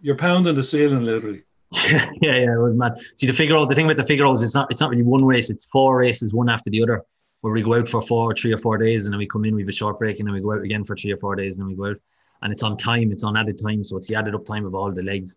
you're 0.00 0.16
pounding 0.16 0.54
the 0.54 0.62
ceiling 0.62 1.02
literally. 1.02 1.42
Yeah, 1.72 2.10
yeah, 2.22 2.36
yeah, 2.36 2.54
it 2.54 2.62
was 2.62 2.74
mad. 2.74 2.98
See 3.16 3.26
the 3.26 3.34
Figaro. 3.34 3.66
The 3.66 3.74
thing 3.74 3.86
with 3.86 3.98
the 3.98 4.06
Figaro 4.06 4.32
is 4.32 4.42
it's 4.42 4.54
not 4.54 4.70
it's 4.70 4.80
not 4.80 4.90
really 4.90 5.02
one 5.02 5.24
race. 5.24 5.50
It's 5.50 5.66
four 5.66 5.98
races, 5.98 6.32
one 6.32 6.48
after 6.48 6.70
the 6.70 6.82
other. 6.82 7.04
Where 7.40 7.52
we 7.52 7.62
go 7.62 7.74
out 7.74 7.88
for 7.88 8.02
four, 8.02 8.34
three 8.34 8.52
or 8.52 8.58
four 8.58 8.78
days, 8.78 9.06
and 9.06 9.12
then 9.12 9.18
we 9.18 9.26
come 9.26 9.44
in. 9.44 9.54
We 9.54 9.62
have 9.62 9.68
a 9.68 9.72
short 9.72 9.98
break, 10.00 10.18
and 10.18 10.26
then 10.26 10.34
we 10.34 10.40
go 10.40 10.54
out 10.54 10.62
again 10.62 10.84
for 10.84 10.96
three 10.96 11.12
or 11.12 11.18
four 11.18 11.36
days, 11.36 11.56
and 11.56 11.62
then 11.62 11.68
we 11.68 11.76
go 11.76 11.90
out 11.90 12.00
and 12.42 12.52
it's 12.52 12.62
on 12.62 12.76
time, 12.76 13.10
it's 13.10 13.24
on 13.24 13.36
added 13.36 13.60
time, 13.60 13.82
so 13.84 13.96
it's 13.96 14.08
the 14.08 14.14
added 14.14 14.34
up 14.34 14.44
time 14.44 14.64
of 14.64 14.74
all 14.74 14.92
the 14.92 15.02
legs. 15.02 15.36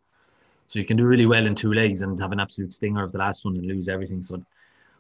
So 0.71 0.79
you 0.79 0.85
can 0.85 0.95
do 0.95 1.03
really 1.03 1.25
well 1.25 1.45
in 1.45 1.53
two 1.53 1.73
legs 1.73 2.01
and 2.01 2.17
have 2.21 2.31
an 2.31 2.39
absolute 2.39 2.71
stinger 2.71 3.03
of 3.03 3.11
the 3.11 3.17
last 3.17 3.43
one 3.43 3.57
and 3.57 3.65
lose 3.65 3.89
everything. 3.89 4.21
So 4.21 4.41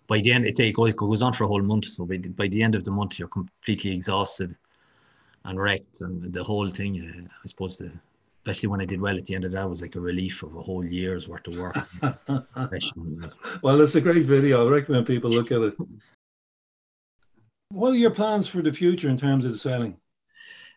by 0.07 0.19
the 0.19 0.33
end, 0.33 0.45
it, 0.45 0.59
it 0.59 0.75
goes 0.75 1.21
on 1.21 1.31
for 1.31 1.45
a 1.45 1.47
whole 1.47 1.61
month. 1.61 1.85
So 1.85 2.05
by, 2.05 2.17
by 2.17 2.49
the 2.49 2.61
end 2.61 2.75
of 2.75 2.83
the 2.83 2.91
month, 2.91 3.17
you're 3.17 3.29
completely 3.29 3.91
exhausted 3.91 4.53
and 5.45 5.57
wrecked, 5.57 6.01
and 6.01 6.33
the 6.33 6.43
whole 6.43 6.69
thing. 6.69 6.99
Uh, 6.99 7.33
I 7.41 7.47
suppose 7.47 7.77
the 7.77 7.89
especially 8.39 8.67
when 8.67 8.81
I 8.81 8.85
did 8.85 8.99
well 8.99 9.15
at 9.15 9.23
the 9.23 9.33
end 9.33 9.45
of 9.45 9.53
that 9.53 9.69
was 9.69 9.81
like 9.81 9.95
a 9.95 10.01
relief 10.01 10.43
of 10.43 10.57
a 10.57 10.61
whole 10.61 10.83
year's 10.83 11.29
worth 11.29 11.47
of 11.47 11.57
work. 11.57 11.77
well, 13.61 13.79
it's 13.79 13.95
a 13.95 14.01
great 14.01 14.25
video. 14.25 14.67
I 14.67 14.71
recommend 14.71 15.07
people 15.07 15.29
look 15.29 15.53
at 15.53 15.61
it. 15.61 15.75
What 17.69 17.91
are 17.91 17.97
your 17.97 18.11
plans 18.11 18.49
for 18.49 18.61
the 18.61 18.73
future 18.73 19.07
in 19.07 19.15
terms 19.15 19.45
of 19.45 19.53
the 19.53 19.57
sailing? 19.57 19.95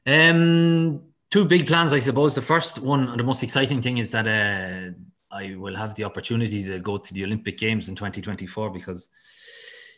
Um, 0.07 1.14
two 1.35 1.45
big 1.45 1.67
plans, 1.67 1.93
I 1.93 1.99
suppose. 1.99 2.33
The 2.37 2.49
first 2.55 2.79
one, 2.79 3.09
and 3.09 3.19
the 3.19 3.25
most 3.25 3.43
exciting 3.43 3.83
thing, 3.83 3.99
is 3.99 4.13
that 4.13 4.27
uh, 4.29 5.37
I 5.37 5.57
will 5.57 5.75
have 5.75 5.97
the 5.97 6.05
opportunity 6.05 6.63
to 6.63 6.79
go 6.79 6.97
to 6.97 7.13
the 7.13 7.25
Olympic 7.25 7.59
Games 7.59 7.89
in 7.89 7.97
2024 7.97 8.71
because 8.71 9.09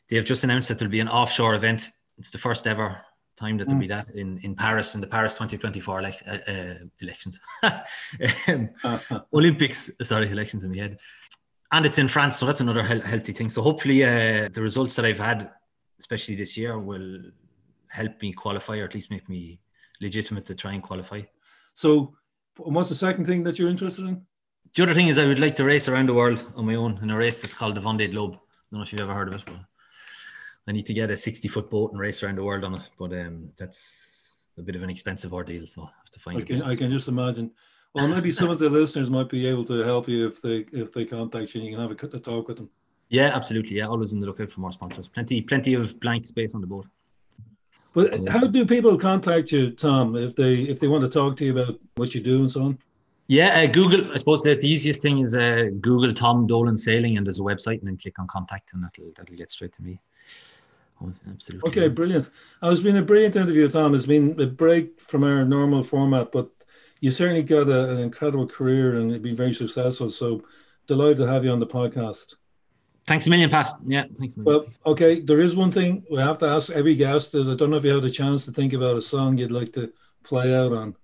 they 0.08 0.16
have 0.16 0.24
just 0.24 0.44
announced 0.44 0.68
that 0.70 0.78
there'll 0.78 0.90
be 0.90 1.00
an 1.00 1.10
offshore 1.10 1.54
event. 1.54 1.90
It's 2.16 2.30
the 2.30 2.38
first 2.38 2.66
ever 2.66 3.02
time 3.38 3.58
that 3.58 3.68
there'll 3.68 3.78
be 3.78 3.86
that 3.88 4.08
in, 4.14 4.38
in 4.44 4.54
Paris 4.54 4.94
in 4.94 5.02
the 5.02 5.06
Paris 5.06 5.34
2024 5.34 5.98
elect, 5.98 6.22
uh, 6.26 6.38
uh, 6.50 6.74
elections, 7.00 7.38
um, 8.48 8.70
Olympics. 9.34 9.90
Sorry, 10.04 10.30
elections 10.30 10.64
in 10.64 10.70
my 10.70 10.78
head, 10.78 10.98
and 11.70 11.84
it's 11.84 11.98
in 11.98 12.08
France, 12.08 12.38
so 12.38 12.46
that's 12.46 12.60
another 12.60 12.82
he- 12.82 13.06
healthy 13.12 13.34
thing. 13.34 13.50
So 13.50 13.60
hopefully, 13.60 14.04
uh, 14.04 14.48
the 14.54 14.62
results 14.62 14.94
that 14.96 15.04
I've 15.04 15.18
had, 15.18 15.50
especially 16.00 16.34
this 16.34 16.56
year, 16.56 16.78
will 16.78 17.24
help 17.88 18.22
me 18.22 18.32
qualify 18.32 18.78
or 18.78 18.84
at 18.84 18.94
least 18.94 19.10
make 19.10 19.28
me 19.28 19.60
legitimate 20.00 20.46
to 20.46 20.54
try 20.54 20.72
and 20.72 20.82
qualify. 20.82 21.22
So, 21.74 22.14
what's 22.56 22.88
the 22.88 22.94
second 22.94 23.26
thing 23.26 23.42
that 23.44 23.58
you're 23.58 23.68
interested 23.68 24.06
in? 24.06 24.26
The 24.74 24.82
other 24.82 24.94
thing 24.94 25.08
is 25.08 25.18
I 25.18 25.26
would 25.26 25.38
like 25.38 25.56
to 25.56 25.64
race 25.64 25.88
around 25.88 26.08
the 26.08 26.14
world 26.14 26.44
on 26.54 26.66
my 26.66 26.74
own 26.74 26.98
in 27.02 27.10
a 27.10 27.16
race 27.16 27.40
that's 27.40 27.54
called 27.54 27.74
the 27.74 27.80
Vendée 27.80 28.10
Globe. 28.10 28.34
I 28.34 28.36
don't 28.70 28.78
know 28.78 28.82
if 28.82 28.92
you've 28.92 29.00
ever 29.00 29.14
heard 29.14 29.28
of 29.28 29.34
it, 29.34 29.44
but 29.46 29.56
I 30.68 30.72
need 30.72 30.86
to 30.86 30.94
get 30.94 31.10
a 31.10 31.16
60 31.16 31.48
foot 31.48 31.70
boat 31.70 31.92
and 31.92 32.00
race 32.00 32.22
around 32.22 32.38
the 32.38 32.44
world 32.44 32.64
on 32.64 32.74
it. 32.74 32.88
But 32.98 33.12
um, 33.12 33.50
that's 33.56 34.34
a 34.58 34.62
bit 34.62 34.76
of 34.76 34.82
an 34.82 34.90
expensive 34.90 35.32
ordeal, 35.32 35.66
so 35.66 35.82
I 35.82 35.90
have 35.98 36.10
to 36.10 36.20
find 36.20 36.38
I 36.38 36.42
can, 36.42 36.62
I 36.62 36.76
can 36.76 36.90
just 36.90 37.08
imagine. 37.08 37.52
Well, 37.94 38.08
maybe 38.08 38.30
some 38.30 38.50
of 38.50 38.58
the 38.58 38.68
listeners 38.68 39.08
might 39.08 39.30
be 39.30 39.46
able 39.46 39.64
to 39.66 39.82
help 39.82 40.06
you 40.06 40.26
if 40.26 40.42
they 40.42 40.66
if 40.72 40.92
they 40.92 41.06
contact 41.06 41.54
you. 41.54 41.60
and 41.60 41.70
You 41.70 41.76
can 41.76 41.88
have 41.88 42.12
a, 42.12 42.16
a 42.16 42.20
talk 42.20 42.48
with 42.48 42.58
them. 42.58 42.68
Yeah, 43.08 43.30
absolutely. 43.34 43.76
Yeah, 43.76 43.86
always 43.86 44.12
in 44.12 44.20
the 44.20 44.26
lookout 44.26 44.50
for 44.50 44.60
more 44.60 44.72
sponsors. 44.72 45.08
Plenty, 45.08 45.40
plenty 45.40 45.74
of 45.74 45.98
blank 46.00 46.26
space 46.26 46.54
on 46.54 46.60
the 46.60 46.66
boat. 46.66 46.86
But 47.96 48.28
how 48.28 48.46
do 48.46 48.66
people 48.66 48.98
contact 48.98 49.50
you, 49.50 49.70
Tom, 49.70 50.16
if 50.16 50.36
they 50.36 50.56
if 50.56 50.80
they 50.80 50.86
want 50.86 51.02
to 51.04 51.10
talk 51.10 51.38
to 51.38 51.46
you 51.46 51.58
about 51.58 51.80
what 51.94 52.14
you 52.14 52.20
do 52.20 52.40
and 52.40 52.50
so 52.50 52.64
on? 52.64 52.78
Yeah, 53.26 53.58
uh, 53.58 53.66
Google. 53.72 54.12
I 54.12 54.18
suppose 54.18 54.42
that 54.42 54.60
the 54.60 54.68
easiest 54.68 55.00
thing 55.00 55.20
is 55.20 55.34
uh, 55.34 55.70
Google 55.80 56.12
Tom 56.12 56.46
Dolan 56.46 56.76
Sailing, 56.76 57.16
and 57.16 57.26
there's 57.26 57.40
a 57.40 57.42
website, 57.42 57.78
and 57.78 57.88
then 57.88 57.96
click 57.96 58.18
on 58.18 58.26
contact, 58.26 58.74
and 58.74 58.84
that'll 58.84 59.12
that'll 59.16 59.34
get 59.34 59.50
straight 59.50 59.72
to 59.76 59.82
me. 59.82 59.98
Oh, 61.02 61.10
absolutely. 61.30 61.70
Okay, 61.70 61.88
brilliant. 61.88 62.28
Oh, 62.60 62.70
it's 62.70 62.82
been 62.82 62.98
a 62.98 63.02
brilliant 63.02 63.34
interview, 63.34 63.66
Tom. 63.66 63.94
It's 63.94 64.04
been 64.04 64.38
a 64.38 64.46
break 64.46 65.00
from 65.00 65.24
our 65.24 65.46
normal 65.46 65.82
format, 65.82 66.32
but 66.32 66.50
you 67.00 67.10
certainly 67.10 67.44
got 67.44 67.70
a, 67.70 67.92
an 67.92 68.00
incredible 68.00 68.46
career 68.46 68.96
and 68.96 69.10
you've 69.10 69.22
been 69.22 69.36
very 69.36 69.54
successful. 69.54 70.10
So 70.10 70.42
delighted 70.86 71.18
to 71.18 71.26
have 71.26 71.44
you 71.44 71.50
on 71.50 71.60
the 71.60 71.66
podcast. 71.66 72.36
Thanks 73.06 73.26
a 73.26 73.30
million, 73.30 73.48
Pat. 73.48 73.72
Yeah, 73.86 74.04
thanks 74.18 74.34
a 74.34 74.40
million. 74.40 74.64
Well, 74.64 74.92
okay, 74.92 75.20
there 75.20 75.40
is 75.40 75.54
one 75.54 75.70
thing 75.70 76.04
we 76.10 76.18
have 76.18 76.38
to 76.38 76.46
ask 76.46 76.70
every 76.70 76.96
guest 76.96 77.34
is 77.34 77.48
I 77.48 77.54
don't 77.54 77.70
know 77.70 77.76
if 77.76 77.84
you 77.84 77.94
had 77.94 78.04
a 78.04 78.10
chance 78.10 78.44
to 78.46 78.52
think 78.52 78.72
about 78.72 78.96
a 78.96 79.00
song 79.00 79.38
you'd 79.38 79.52
like 79.52 79.72
to 79.74 79.92
play 80.24 80.54
out 80.54 80.72
on. 80.72 80.96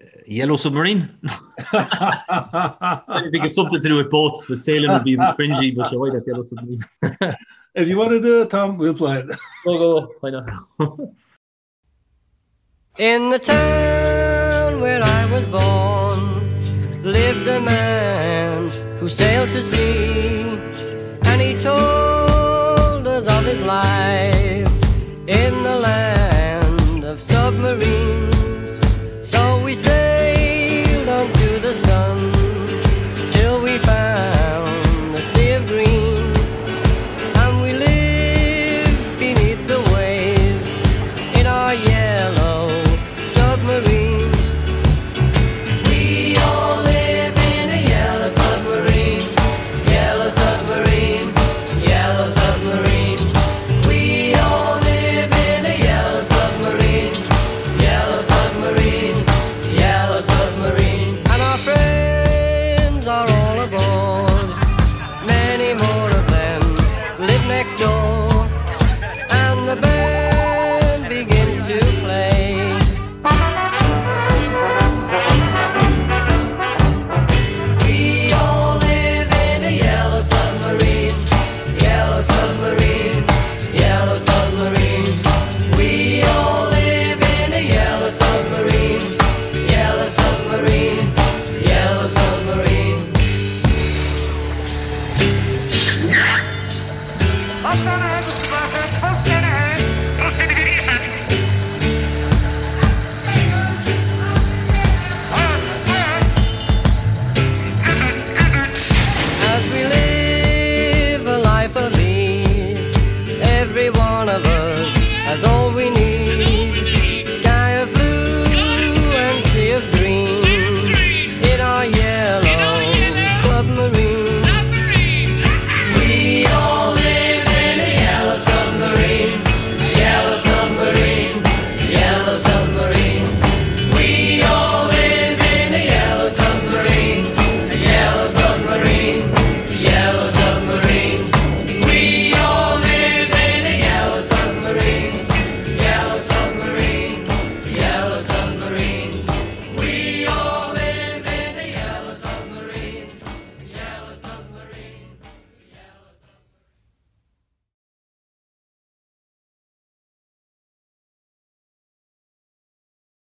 Uh, 0.00 0.06
Yellow 0.26 0.56
Submarine. 0.56 1.08
I 1.72 3.28
think 3.30 3.44
it's 3.44 3.54
something 3.54 3.80
to 3.80 3.88
do 3.88 3.96
with 3.96 4.10
boats, 4.10 4.46
but 4.48 4.60
sailing 4.60 4.90
would 4.90 5.04
be 5.04 5.16
cringy, 5.16 5.74
but 5.76 5.90
sure, 5.90 6.00
why 6.00 6.10
that's 6.10 6.26
Yellow 6.26 6.44
Submarine. 6.44 6.80
if 7.74 7.88
you 7.88 7.96
want 7.96 8.10
to 8.10 8.20
do 8.20 8.42
it, 8.42 8.50
Tom, 8.50 8.76
we'll 8.76 8.94
play 8.94 9.20
it. 9.20 9.26
go, 9.64 9.78
go, 9.78 10.14
why 10.20 10.30
not? 10.30 10.50
In 12.98 13.30
the 13.30 13.38
town 13.38 14.80
where 14.80 15.02
I 15.02 15.32
was 15.32 15.46
born 15.46 16.36
lived 17.02 17.46
a 17.46 17.60
man 17.60 18.68
who 18.98 19.08
sailed 19.08 19.48
to 19.50 19.62
sea, 19.62 20.35
and 21.38 21.42
he 21.42 21.62
told 21.62 23.06
us 23.06 23.26
of 23.26 23.44
his 23.44 23.60
life 23.60 24.35